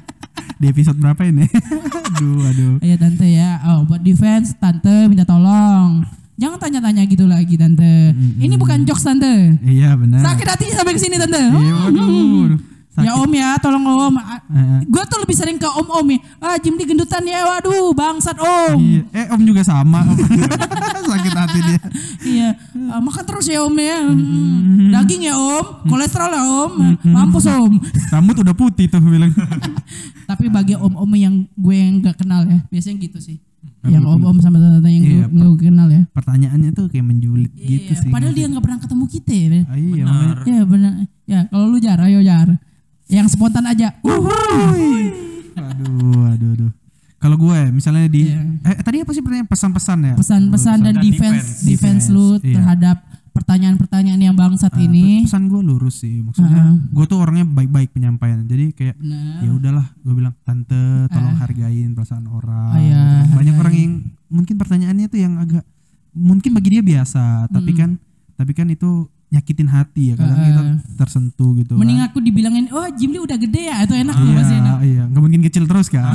Di 0.61 0.69
episode 0.69 0.93
berapa 1.01 1.25
ini? 1.25 1.49
aduh, 2.13 2.37
aduh. 2.45 2.73
Iya 2.85 2.95
tante 3.01 3.25
ya. 3.25 3.57
Oh 3.65 3.89
buat 3.89 4.05
defense 4.05 4.53
tante 4.61 5.09
minta 5.09 5.25
tolong. 5.25 6.05
Jangan 6.37 6.61
tanya-tanya 6.61 7.01
gitu 7.09 7.25
lagi 7.25 7.57
tante. 7.57 8.13
Ini 8.13 8.61
bukan 8.61 8.85
jokes 8.85 9.01
tante. 9.01 9.57
Iya 9.65 9.97
benar. 9.97 10.21
Sakit 10.21 10.47
hati 10.53 10.65
sampai 10.69 10.93
ke 10.93 11.01
sini 11.01 11.17
tante. 11.17 11.41
Iya, 11.41 11.77
waduh. 12.93 13.03
Ya 13.03 13.11
om 13.15 13.31
ya, 13.31 13.49
tolong 13.57 13.83
om. 13.83 14.15
Eh, 14.15 14.83
Gue 14.85 15.03
tuh 15.05 15.19
lebih 15.19 15.33
sering 15.33 15.55
ke 15.55 15.65
om-om 15.65 16.03
ya. 16.05 16.19
Ah 16.37 16.55
Jimli 16.55 16.83
gendutan 16.83 17.23
ya, 17.23 17.43
waduh 17.45 17.91
bangsat 17.91 18.35
om. 18.35 18.77
Iya. 18.77 19.01
Eh 19.11 19.25
om 19.29 19.41
juga 19.41 19.61
sama. 19.61 20.03
Sakit 21.11 21.33
hati 21.33 21.59
dia. 21.61 21.79
Iya, 22.21 22.49
Ah, 22.87 22.99
makan 22.99 23.23
terus 23.23 23.45
ya 23.45 23.59
om 23.61 23.73
ya. 23.73 23.99
Mm, 24.05 24.91
Daging 24.91 25.23
ya 25.23 25.35
om, 25.35 25.83
kolesterol 25.85 26.29
ya 26.29 26.43
om, 26.43 26.71
mampus 27.05 27.47
om. 27.47 27.79
Rambut 28.09 28.35
udah 28.37 28.51
putih 28.53 28.87
tuh 28.87 28.99
bilang. 28.99 29.31
Tapi 30.29 30.47
bagi 30.47 30.75
om-om 30.75 31.11
yang 31.13 31.47
gue 31.49 31.75
yang 31.75 31.99
gak 32.01 32.15
kenal 32.17 32.43
ya, 32.43 32.63
biasanya 32.67 32.97
gitu 33.01 33.19
sih. 33.19 33.37
Yang 33.81 34.05
om-om 34.05 34.37
sama 34.37 34.57
tante-tante 34.57 34.89
yang 34.89 35.03
Iya, 35.03 35.25
gue, 35.27 35.47
gue 35.49 35.65
kenal 35.65 35.89
ya. 35.89 36.01
Pertanyaannya 36.11 36.71
tuh 36.71 36.85
kayak 36.87 37.01
menjulit 37.03 37.51
gitu 37.51 37.91
Iya, 37.91 37.97
sih. 37.97 38.09
Padahal 38.09 38.31
dia 38.31 38.45
nggak 38.45 38.61
pernah 38.61 38.79
ketemu 38.79 39.03
kita 39.09 39.31
ya. 39.31 39.47
Ah, 39.63 39.75
iya, 39.75 40.03
makanya- 40.03 40.45
Iya 40.45 40.61
benar. 40.63 40.93
Ya 41.25 41.39
kalau 41.47 41.65
lu 41.67 41.77
jar, 41.77 41.99
ayo 41.99 42.19
jar. 42.21 42.47
Yang 43.11 43.35
spontan 43.35 43.67
aja. 43.67 43.91
Aduh, 45.53 46.25
aduh, 46.27 46.49
aduh. 46.53 46.71
Kalau 47.17 47.37
gue 47.37 47.59
misalnya 47.69 48.07
di 48.07 48.25
Iya. 48.25 48.41
eh 48.65 48.81
tadi 48.81 48.97
apa 48.97 49.11
sih 49.11 49.21
pertanyaan 49.21 49.45
pesan-pesan 49.45 49.99
ya? 50.01 50.13
Pesan-pesan 50.17 50.77
dan 50.81 50.95
dan 50.97 51.03
defense, 51.03 51.61
defense. 51.61 51.69
defense 51.69 52.05
lu 52.09 52.41
iya. 52.41 52.57
terhadap 52.57 52.97
pertanyaan-pertanyaan 53.31 54.21
yang 54.21 54.33
bangsat 54.33 54.69
Ah, 54.69 54.81
ini. 54.81 55.23
pesan 55.23 55.47
gue 55.47 55.61
lurus 55.61 56.01
sih 56.01 56.19
maksudnya 56.19 56.51
Heeh. 56.67 56.75
gue 56.89 57.05
tuh 57.05 57.15
orangnya 57.15 57.45
baik-baik 57.45 57.91
penyampaian 57.91 58.43
jadi 58.43 58.73
kayak 58.73 58.95
Benar. 58.97 59.39
ya 59.39 59.49
udahlah 59.53 59.87
gue 59.97 60.13
bilang 60.13 60.35
tante 60.41 60.83
tolong 61.07 61.37
hargain 61.37 61.89
perasaan 61.91 62.25
orang 62.25 62.69
Ah, 62.69 62.79
iya, 62.81 63.01
banyak 63.29 63.55
orang 63.55 63.73
yang 63.73 63.93
mungkin 64.27 64.55
pertanyaannya 64.57 65.07
tuh 65.07 65.19
yang 65.21 65.33
agak 65.37 65.63
mungkin 66.11 66.51
bagi 66.51 66.69
dia 66.71 66.83
biasa 66.83 67.47
tapi 67.47 67.71
Hmm. 67.71 67.79
kan 67.79 67.89
tapi 68.35 68.51
kan 68.51 68.67
itu 68.67 69.07
nyakitin 69.31 69.63
hati 69.65 70.11
ya 70.11 70.15
kadang 70.15 70.35
Heeh. 70.35 70.47
kita 70.51 70.61
tersentuh 70.97 71.55
gitu 71.55 71.73
Mending 71.73 71.97
kan. 71.97 72.07
aku 72.07 72.19
dibilangin, 72.19 72.67
oh 72.69 72.83
Jimli 72.91 73.15
udah 73.17 73.37
gede 73.37 73.63
ya, 73.65 73.79
itu 73.81 73.95
enak 73.95 74.11
tuh 74.13 74.25
iya 74.25 74.35
pasti 74.35 74.55
enak. 74.55 74.77
iya 74.83 75.03
nggak 75.07 75.21
mungkin 75.21 75.41
kecil 75.41 75.63
terus 75.65 75.87
kan 75.87 76.11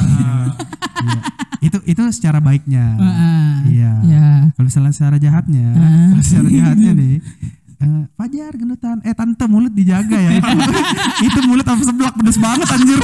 Iya. 0.97 1.19
itu 1.63 1.79
itu 1.87 2.01
secara 2.11 2.39
baiknya 2.39 2.85
Heeh. 2.95 3.53
iya 3.73 3.93
Ya. 4.03 4.27
kalau 4.53 4.67
misalnya 4.67 4.93
secara 4.93 5.17
jahatnya 5.17 5.67
Ah. 5.73 6.13
kalau 6.13 6.23
secara 6.23 6.49
jahatnya 6.51 6.91
nih 7.01 7.17
eh, 7.77 8.03
Fajar 8.13 8.53
gendutan 8.53 8.97
eh 9.01 9.13
tante 9.13 9.45
mulut 9.47 9.69
dijaga 9.71 10.17
ya 10.19 10.31
itu, 10.35 10.49
itu 11.29 11.39
mulut 11.43 11.65
apa 11.65 11.83
seblak 11.83 12.15
pedes 12.15 12.37
banget 12.37 12.69
anjir 12.71 13.01